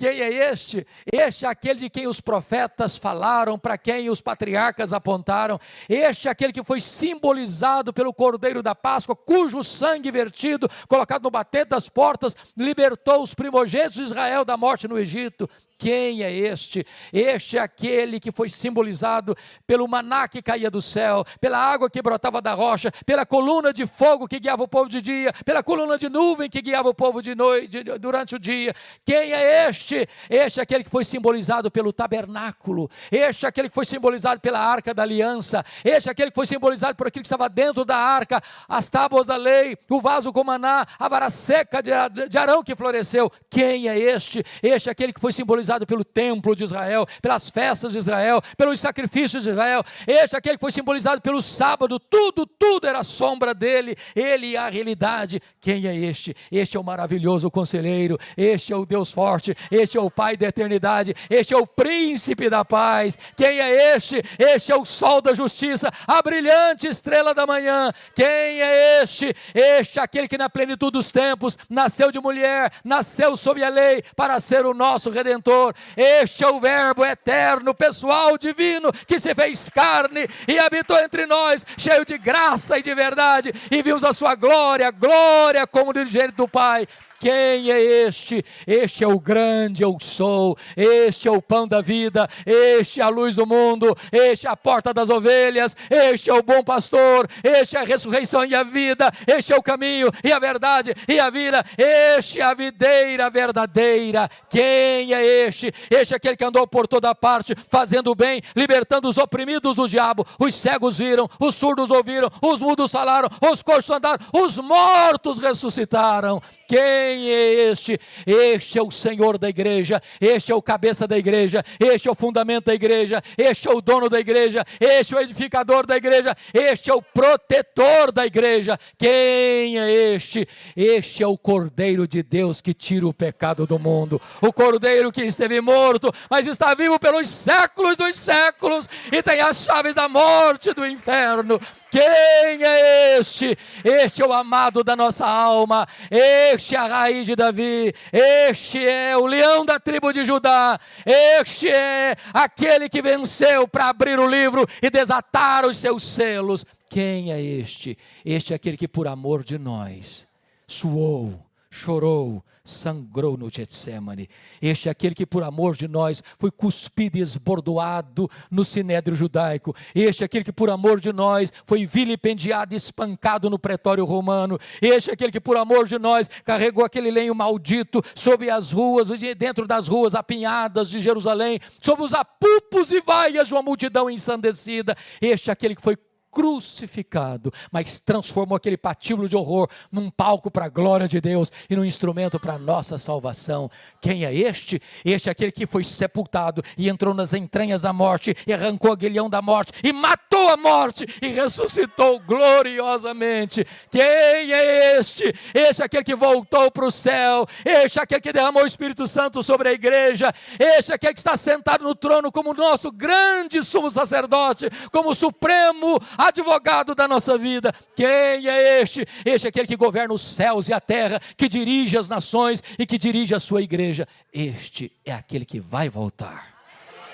Quem 0.00 0.18
é 0.22 0.50
este? 0.50 0.86
Este 1.12 1.44
é 1.44 1.48
aquele 1.50 1.80
de 1.80 1.90
quem 1.90 2.06
os 2.06 2.22
profetas 2.22 2.96
falaram, 2.96 3.58
para 3.58 3.76
quem 3.76 4.08
os 4.08 4.18
patriarcas 4.18 4.94
apontaram. 4.94 5.60
Este 5.86 6.26
é 6.26 6.30
aquele 6.30 6.54
que 6.54 6.64
foi 6.64 6.80
simbolizado 6.80 7.92
pelo 7.92 8.14
Cordeiro 8.14 8.62
da 8.62 8.74
Páscoa, 8.74 9.14
cujo 9.14 9.62
sangue 9.62 10.10
vertido, 10.10 10.70
colocado 10.88 11.24
no 11.24 11.30
batente 11.30 11.68
das 11.68 11.86
portas, 11.86 12.34
libertou 12.56 13.22
os 13.22 13.34
primogênitos 13.34 13.96
de 13.96 14.02
Israel 14.04 14.42
da 14.42 14.56
morte 14.56 14.88
no 14.88 14.98
Egito. 14.98 15.46
Quem 15.80 16.22
é 16.22 16.30
este? 16.30 16.86
Este 17.10 17.56
é 17.56 17.60
aquele 17.62 18.20
que 18.20 18.30
foi 18.30 18.50
simbolizado 18.50 19.34
pelo 19.66 19.88
maná 19.88 20.28
que 20.28 20.42
caía 20.42 20.70
do 20.70 20.82
céu, 20.82 21.24
pela 21.40 21.56
água 21.56 21.88
que 21.88 22.02
brotava 22.02 22.42
da 22.42 22.52
rocha, 22.52 22.92
pela 23.06 23.24
coluna 23.24 23.72
de 23.72 23.86
fogo 23.86 24.28
que 24.28 24.38
guiava 24.38 24.62
o 24.62 24.68
povo 24.68 24.90
de 24.90 25.00
dia, 25.00 25.32
pela 25.42 25.62
coluna 25.62 25.96
de 25.96 26.10
nuvem 26.10 26.50
que 26.50 26.60
guiava 26.60 26.90
o 26.90 26.94
povo 26.94 27.22
de 27.22 27.34
noite 27.34 27.82
durante 27.98 28.34
o 28.34 28.38
dia. 28.38 28.74
Quem 29.06 29.32
é 29.32 29.66
este? 29.70 30.06
Este 30.28 30.60
é 30.60 30.62
aquele 30.64 30.84
que 30.84 30.90
foi 30.90 31.02
simbolizado 31.02 31.70
pelo 31.70 31.94
tabernáculo. 31.94 32.90
Este 33.10 33.46
é 33.46 33.48
aquele 33.48 33.70
que 33.70 33.74
foi 33.74 33.86
simbolizado 33.86 34.38
pela 34.38 34.58
arca 34.60 34.92
da 34.92 35.02
aliança. 35.02 35.64
Este 35.82 36.10
é 36.10 36.12
aquele 36.12 36.30
que 36.30 36.34
foi 36.34 36.46
simbolizado 36.46 36.94
por 36.94 37.06
aquilo 37.06 37.22
que 37.22 37.26
estava 37.26 37.48
dentro 37.48 37.86
da 37.86 37.96
arca, 37.96 38.42
as 38.68 38.90
tábuas 38.90 39.26
da 39.26 39.38
lei, 39.38 39.78
o 39.88 39.98
vaso 39.98 40.30
com 40.30 40.44
maná, 40.44 40.86
a 40.98 41.08
vara 41.08 41.30
seca 41.30 41.82
de 41.82 42.38
Arão 42.38 42.62
que 42.62 42.76
floresceu. 42.76 43.32
Quem 43.48 43.88
é 43.88 43.98
este? 43.98 44.44
Este 44.62 44.90
é 44.90 44.92
aquele 44.92 45.14
que 45.14 45.20
foi 45.20 45.32
simbolizado 45.32 45.69
simbolizado 45.70 45.86
pelo 45.86 46.04
templo 46.04 46.56
de 46.56 46.64
Israel, 46.64 47.06
pelas 47.22 47.48
festas 47.48 47.92
de 47.92 47.98
Israel, 47.98 48.42
pelos 48.56 48.80
sacrifícios 48.80 49.44
de 49.44 49.50
Israel. 49.50 49.84
Este 50.06 50.34
é 50.34 50.38
aquele 50.38 50.56
que 50.56 50.60
foi 50.60 50.72
simbolizado 50.72 51.20
pelo 51.20 51.40
sábado, 51.40 51.98
tudo, 52.00 52.44
tudo 52.46 52.86
era 52.86 53.04
sombra 53.04 53.54
dele. 53.54 53.96
Ele 54.14 54.56
é 54.56 54.58
a 54.58 54.68
realidade. 54.68 55.40
Quem 55.60 55.86
é 55.86 55.94
este? 55.94 56.34
Este 56.50 56.76
é 56.76 56.80
o 56.80 56.84
maravilhoso 56.84 57.50
conselheiro, 57.50 58.18
este 58.36 58.72
é 58.72 58.76
o 58.76 58.84
Deus 58.84 59.12
forte, 59.12 59.54
este 59.70 59.96
é 59.96 60.00
o 60.00 60.10
Pai 60.10 60.36
da 60.36 60.48
eternidade, 60.48 61.14
este 61.28 61.54
é 61.54 61.56
o 61.56 61.66
príncipe 61.66 62.50
da 62.50 62.64
paz. 62.64 63.16
Quem 63.36 63.60
é 63.60 63.94
este? 63.94 64.22
Este 64.38 64.72
é 64.72 64.76
o 64.76 64.84
sol 64.84 65.20
da 65.20 65.34
justiça, 65.34 65.90
a 66.06 66.20
brilhante 66.22 66.86
estrela 66.86 67.34
da 67.34 67.46
manhã. 67.46 67.92
Quem 68.14 68.26
é 68.26 69.02
este? 69.02 69.34
Este 69.54 69.98
é 69.98 70.02
aquele 70.02 70.26
que 70.26 70.38
na 70.38 70.48
plenitude 70.48 70.92
dos 70.92 71.10
tempos 71.10 71.56
nasceu 71.68 72.10
de 72.10 72.18
mulher, 72.18 72.72
nasceu 72.84 73.36
sob 73.36 73.62
a 73.62 73.68
lei 73.68 74.02
para 74.16 74.40
ser 74.40 74.66
o 74.66 74.74
nosso 74.74 75.10
redentor 75.10 75.59
Senhor. 75.60 75.74
Este 75.96 76.44
é 76.44 76.48
o 76.48 76.60
Verbo 76.60 77.04
eterno, 77.04 77.74
pessoal, 77.74 78.38
divino, 78.38 78.92
que 79.06 79.18
se 79.18 79.34
fez 79.34 79.68
carne 79.68 80.26
e 80.48 80.58
habitou 80.58 80.98
entre 80.98 81.26
nós, 81.26 81.66
cheio 81.76 82.04
de 82.04 82.16
graça 82.16 82.78
e 82.78 82.82
de 82.82 82.94
verdade, 82.94 83.52
e 83.70 83.82
vimos 83.82 84.04
a 84.04 84.12
sua 84.12 84.34
glória, 84.34 84.90
glória 84.90 85.66
como 85.66 85.92
dirigente 85.92 86.32
do 86.32 86.48
Pai. 86.48 86.86
Quem 87.20 87.70
é 87.70 88.06
este? 88.06 88.42
Este 88.66 89.04
é 89.04 89.06
o 89.06 89.20
grande 89.20 89.82
eu 89.82 89.94
sou, 90.00 90.56
este 90.74 91.28
é 91.28 91.30
o 91.30 91.42
pão 91.42 91.68
da 91.68 91.82
vida, 91.82 92.26
este 92.46 93.02
é 93.02 93.04
a 93.04 93.10
luz 93.10 93.36
do 93.36 93.46
mundo, 93.46 93.94
este 94.10 94.46
é 94.46 94.50
a 94.50 94.56
porta 94.56 94.94
das 94.94 95.10
ovelhas, 95.10 95.76
este 95.90 96.30
é 96.30 96.34
o 96.34 96.42
bom 96.42 96.64
pastor, 96.64 97.28
este 97.44 97.76
é 97.76 97.80
a 97.80 97.84
ressurreição 97.84 98.42
e 98.46 98.54
a 98.54 98.62
vida, 98.62 99.12
este 99.26 99.52
é 99.52 99.56
o 99.56 99.62
caminho 99.62 100.10
e 100.24 100.32
a 100.32 100.38
verdade 100.38 100.94
e 101.06 101.20
a 101.20 101.28
vida, 101.28 101.62
este 101.76 102.40
é 102.40 102.44
a 102.44 102.54
videira 102.54 103.28
verdadeira. 103.28 104.26
Quem 104.48 105.12
é 105.12 105.46
este? 105.46 105.74
Este 105.90 106.14
é 106.14 106.16
aquele 106.16 106.38
que 106.38 106.44
andou 106.44 106.66
por 106.66 106.88
toda 106.88 107.14
parte, 107.14 107.54
fazendo 107.68 108.12
o 108.12 108.14
bem, 108.14 108.40
libertando 108.56 109.10
os 109.10 109.18
oprimidos 109.18 109.74
do 109.74 109.86
diabo. 109.86 110.26
Os 110.38 110.54
cegos 110.54 110.96
viram, 110.96 111.28
os 111.38 111.54
surdos 111.54 111.90
ouviram, 111.90 112.30
os 112.40 112.58
mudos 112.60 112.90
falaram, 112.90 113.28
os 113.52 113.62
coxos 113.62 113.90
andaram, 113.90 114.24
os 114.32 114.56
mortos 114.56 115.38
ressuscitaram. 115.38 116.40
Quem 116.66 117.09
Quem 117.10 117.28
é 117.28 117.70
este? 117.72 118.00
Este 118.24 118.78
é 118.78 118.82
o 118.82 118.88
Senhor 118.88 119.36
da 119.36 119.48
igreja, 119.48 120.00
este 120.20 120.52
é 120.52 120.54
o 120.54 120.62
cabeça 120.62 121.08
da 121.08 121.18
igreja, 121.18 121.64
este 121.80 122.08
é 122.08 122.12
o 122.12 122.14
fundamento 122.14 122.66
da 122.66 122.74
igreja, 122.74 123.20
este 123.36 123.66
é 123.66 123.72
o 123.72 123.80
dono 123.80 124.08
da 124.08 124.20
igreja, 124.20 124.64
este 124.78 125.12
é 125.12 125.16
o 125.16 125.20
edificador 125.20 125.84
da 125.88 125.96
igreja, 125.96 126.36
este 126.54 126.88
é 126.88 126.94
o 126.94 127.02
protetor 127.02 128.12
da 128.12 128.24
igreja. 128.24 128.78
Quem 128.96 129.76
é 129.76 130.14
este? 130.14 130.46
Este 130.76 131.24
é 131.24 131.26
o 131.26 131.36
Cordeiro 131.36 132.06
de 132.06 132.22
Deus 132.22 132.60
que 132.60 132.72
tira 132.72 133.08
o 133.08 133.12
pecado 133.12 133.66
do 133.66 133.76
mundo, 133.76 134.22
o 134.40 134.52
Cordeiro 134.52 135.10
que 135.10 135.22
esteve 135.22 135.60
morto, 135.60 136.14
mas 136.30 136.46
está 136.46 136.74
vivo 136.74 136.96
pelos 137.00 137.28
séculos 137.28 137.96
dos 137.96 138.16
séculos 138.20 138.88
e 139.10 139.20
tem 139.20 139.40
as 139.40 139.64
chaves 139.64 139.96
da 139.96 140.08
morte 140.08 140.72
do 140.72 140.86
inferno. 140.86 141.60
Quem 141.90 142.02
é 142.02 143.18
este? 143.18 143.58
Este 143.84 144.22
é 144.22 144.26
o 144.26 144.32
amado 144.32 144.84
da 144.84 144.94
nossa 144.94 145.26
alma, 145.26 145.88
este 146.08 146.76
é 146.76 146.78
a 146.78 146.86
raiz 146.86 147.26
de 147.26 147.34
Davi, 147.34 147.92
este 148.12 148.86
é 148.86 149.16
o 149.16 149.26
leão 149.26 149.64
da 149.64 149.80
tribo 149.80 150.12
de 150.12 150.24
Judá, 150.24 150.78
este 151.04 151.68
é 151.68 152.14
aquele 152.32 152.88
que 152.88 153.02
venceu 153.02 153.66
para 153.66 153.88
abrir 153.88 154.20
o 154.20 154.28
livro 154.28 154.66
e 154.80 154.88
desatar 154.88 155.66
os 155.66 155.78
seus 155.78 156.04
selos. 156.04 156.64
Quem 156.88 157.32
é 157.32 157.42
este? 157.42 157.98
Este 158.24 158.52
é 158.52 158.56
aquele 158.56 158.76
que, 158.76 158.88
por 158.88 159.08
amor 159.08 159.42
de 159.42 159.58
nós, 159.58 160.28
suou, 160.66 161.38
chorou, 161.80 162.44
sangrou 162.62 163.36
no 163.36 163.48
Getsemane. 163.50 164.28
Este 164.60 164.88
é 164.88 164.92
aquele 164.92 165.14
que, 165.14 165.24
por 165.24 165.42
amor 165.42 165.74
de 165.74 165.88
nós, 165.88 166.22
foi 166.38 166.50
cuspido 166.50 167.16
e 167.16 167.22
esbordoado 167.22 168.30
no 168.50 168.64
sinédrio 168.64 169.16
judaico. 169.16 169.74
Este 169.94 170.22
é 170.22 170.26
aquele 170.26 170.44
que, 170.44 170.52
por 170.52 170.68
amor 170.68 171.00
de 171.00 171.12
nós, 171.12 171.50
foi 171.64 171.86
vilipendiado 171.86 172.74
e 172.74 172.76
espancado 172.76 173.48
no 173.48 173.58
pretório 173.58 174.04
romano. 174.04 174.58
Este 174.82 175.10
é 175.10 175.14
aquele 175.14 175.32
que, 175.32 175.40
por 175.40 175.56
amor 175.56 175.88
de 175.88 175.98
nós, 175.98 176.28
carregou 176.44 176.84
aquele 176.84 177.10
lenho 177.10 177.34
maldito 177.34 178.02
sobre 178.14 178.50
as 178.50 178.72
ruas, 178.72 179.08
dentro 179.38 179.66
das 179.66 179.88
ruas 179.88 180.14
apinhadas 180.14 180.90
de 180.90 181.00
Jerusalém, 181.00 181.58
sobre 181.80 182.04
os 182.04 182.12
apupos 182.12 182.90
e 182.90 183.00
vaias 183.00 183.48
de 183.48 183.54
uma 183.54 183.62
multidão 183.62 184.10
ensandecida. 184.10 184.94
Este 185.20 185.48
é 185.48 185.52
aquele 185.52 185.74
que 185.74 185.82
foi 185.82 185.96
crucificado, 186.30 187.52
mas 187.70 187.98
transformou 187.98 188.56
aquele 188.56 188.76
patíbulo 188.76 189.28
de 189.28 189.36
horror 189.36 189.68
num 189.90 190.10
palco 190.10 190.50
para 190.50 190.66
a 190.66 190.68
glória 190.68 191.08
de 191.08 191.20
Deus 191.20 191.50
e 191.68 191.76
num 191.76 191.84
instrumento 191.84 192.38
para 192.38 192.54
a 192.54 192.58
nossa 192.58 192.98
salvação. 192.98 193.70
Quem 194.00 194.24
é 194.24 194.34
este? 194.34 194.80
Este 195.04 195.28
é 195.28 195.32
aquele 195.32 195.52
que 195.52 195.66
foi 195.66 195.84
sepultado 195.84 196.62
e 196.76 196.88
entrou 196.88 197.14
nas 197.14 197.32
entranhas 197.32 197.80
da 197.82 197.92
morte 197.92 198.36
e 198.46 198.52
arrancou 198.52 198.90
o 198.90 198.92
aguilhão 198.92 199.28
da 199.28 199.42
morte 199.42 199.72
e 199.82 199.92
matou 199.92 200.48
a 200.48 200.56
morte 200.56 201.06
e 201.20 201.28
ressuscitou 201.28 202.20
gloriosamente. 202.20 203.66
Quem 203.90 204.02
é 204.02 204.98
este? 204.98 205.34
Este 205.54 205.82
é 205.82 205.84
aquele 205.84 206.04
que 206.04 206.14
voltou 206.14 206.70
para 206.70 206.86
o 206.86 206.90
céu, 206.90 207.46
este 207.64 207.98
é 207.98 208.02
aquele 208.02 208.20
que 208.20 208.32
derramou 208.32 208.62
o 208.62 208.66
Espírito 208.66 209.06
Santo 209.06 209.42
sobre 209.42 209.68
a 209.68 209.72
igreja, 209.72 210.32
este 210.58 210.92
é 210.92 210.94
aquele 210.94 211.14
que 211.14 211.20
está 211.20 211.36
sentado 211.36 211.84
no 211.84 211.94
trono 211.94 212.30
como 212.30 212.54
nosso 212.54 212.90
grande 212.92 213.62
sumo 213.64 213.90
sacerdote, 213.90 214.68
como 214.92 215.14
supremo 215.14 215.98
advogado 216.28 216.94
da 216.94 217.08
nossa 217.08 217.36
vida. 217.36 217.72
Quem 217.96 218.06
é 218.48 218.80
este? 218.80 219.06
Este 219.24 219.46
é 219.46 219.48
aquele 219.48 219.66
que 219.66 219.76
governa 219.76 220.14
os 220.14 220.22
céus 220.22 220.68
e 220.68 220.72
a 220.72 220.80
terra, 220.80 221.20
que 221.36 221.48
dirige 221.48 221.96
as 221.96 222.08
nações 222.08 222.62
e 222.78 222.86
que 222.86 222.98
dirige 222.98 223.34
a 223.34 223.40
sua 223.40 223.62
igreja. 223.62 224.06
Este 224.32 224.92
é 225.04 225.12
aquele 225.12 225.44
que 225.44 225.60
vai 225.60 225.88
voltar 225.88 226.60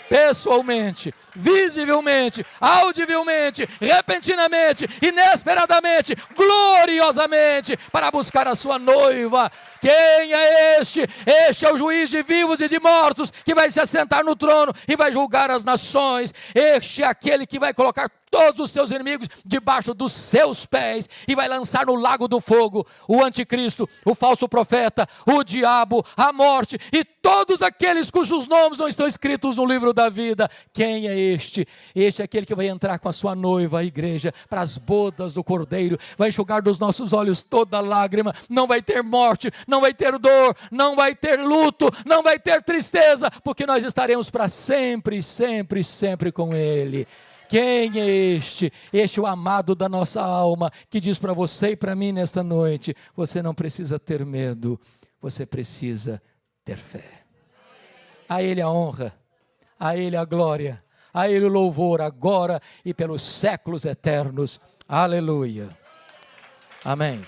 pessoalmente, 0.09 1.15
visivelmente, 1.37 2.45
audivelmente, 2.61 3.69
repentinamente, 3.81 4.89
inesperadamente, 5.03 6.17
gloriosamente, 6.35 7.77
para 7.93 8.11
buscar 8.11 8.49
a 8.49 8.55
sua 8.55 8.79
noiva. 8.79 9.51
Quem 9.81 10.33
é 10.33 10.81
este? 10.81 11.07
Este 11.27 11.67
é 11.67 11.73
o 11.73 11.77
juiz 11.77 12.11
de 12.11 12.23
vivos 12.23 12.61
e 12.61 12.69
de 12.69 12.81
mortos, 12.81 13.31
que 13.45 13.55
vai 13.55 13.71
se 13.71 13.81
assentar 13.81 14.25
no 14.25 14.35
trono 14.35 14.73
e 14.89 14.97
vai 14.97 15.13
julgar 15.13 15.51
as 15.51 15.65
nações. 15.65 16.33
Este 16.55 17.03
é 17.03 17.07
aquele 17.07 17.47
que 17.47 17.59
vai 17.59 17.73
colocar 17.73 18.11
todos 18.31 18.61
os 18.61 18.71
seus 18.71 18.91
inimigos 18.91 19.29
debaixo 19.45 19.95
dos 19.95 20.13
seus 20.13 20.67
pés 20.67 21.09
e 21.27 21.35
vai 21.35 21.49
lançar 21.49 21.87
no 21.87 21.95
lago 21.95 22.29
do 22.29 22.41
fogo 22.41 22.87
o 23.09 23.23
anticristo, 23.23 23.89
o 24.05 24.15
falso 24.15 24.49
profeta, 24.49 25.09
o 25.27 25.43
diabo, 25.43 26.05
a 26.17 26.33
morte 26.33 26.79
e 26.93 27.05
todos 27.05 27.63
aqueles 27.63 28.11
cujos 28.11 28.47
nomes 28.47 28.79
não 28.79 28.89
estão 28.89 29.07
escritos 29.07 29.57
no 29.57 29.65
livro 29.65 29.93
da 29.93 30.09
vida. 30.09 30.51
Quem 30.73 31.09
é 31.09 31.17
este? 31.33 31.67
Este 31.95 32.23
é 32.23 32.25
aquele 32.25 32.47
que 32.47 32.55
vai 32.55 32.69
entrar 32.69 32.99
com 32.99 33.09
a 33.09 33.13
sua 33.13 33.35
noiva, 33.35 33.79
a 33.79 33.85
igreja, 33.85 34.33
para 34.49 34.61
as 34.61 34.77
bodas 34.79 35.35
do 35.35 35.45
cordeiro, 35.45 35.99
vai 36.17 36.29
enxugar 36.29 36.63
dos 36.63 36.79
nossos 36.79 37.13
olhos 37.13 37.43
toda 37.43 37.81
lágrima, 37.81 38.35
não 38.49 38.67
vai 38.67 38.83
ter 38.83 39.03
morte, 39.03 39.51
não 39.67 39.81
vai 39.81 39.95
ter 39.95 40.19
dor, 40.19 40.57
não 40.71 40.97
vai 40.97 41.15
ter 41.15 41.41
luto, 41.41 41.91
não 42.05 42.23
vai 42.23 42.39
ter 42.39 42.63
tristeza, 42.63 43.31
porque 43.43 43.67
nós 43.67 43.85
estaremos 43.85 44.31
para 44.31 44.49
sempre, 44.49 45.23
sempre, 45.23 45.83
sempre 45.83 46.33
com 46.33 46.55
ele. 46.55 47.07
Quem 47.49 48.01
é 48.01 48.07
este? 48.37 48.73
Este 48.93 49.19
é 49.19 49.23
o 49.23 49.27
amado 49.27 49.75
da 49.75 49.89
nossa 49.89 50.21
alma, 50.21 50.73
que 50.91 51.01
diz 51.01 51.19
para 51.19 51.33
você 51.33 51.71
e 51.71 51.77
para 51.77 51.95
mim 51.95 52.13
nesta 52.13 52.43
noite: 52.43 52.95
você 53.15 53.41
não 53.41 53.55
precisa 53.55 53.99
ter 53.99 54.25
medo, 54.25 54.81
você 55.21 55.47
precisa 55.47 56.21
ter 56.65 56.77
fé. 56.77 57.23
A 58.29 58.43
Ele 58.43 58.61
a 58.61 58.69
honra, 58.69 59.15
a 59.79 59.97
Ele 59.97 60.17
a 60.17 60.25
glória, 60.25 60.83
a 61.17 61.31
Ele 61.31 61.47
o 61.47 61.49
louvor, 61.49 62.03
agora 62.03 62.61
e 62.85 62.93
pelos 62.93 63.23
séculos 63.23 63.87
eternos. 63.87 64.61
Aleluia. 64.87 65.71
Amém. 66.85 67.23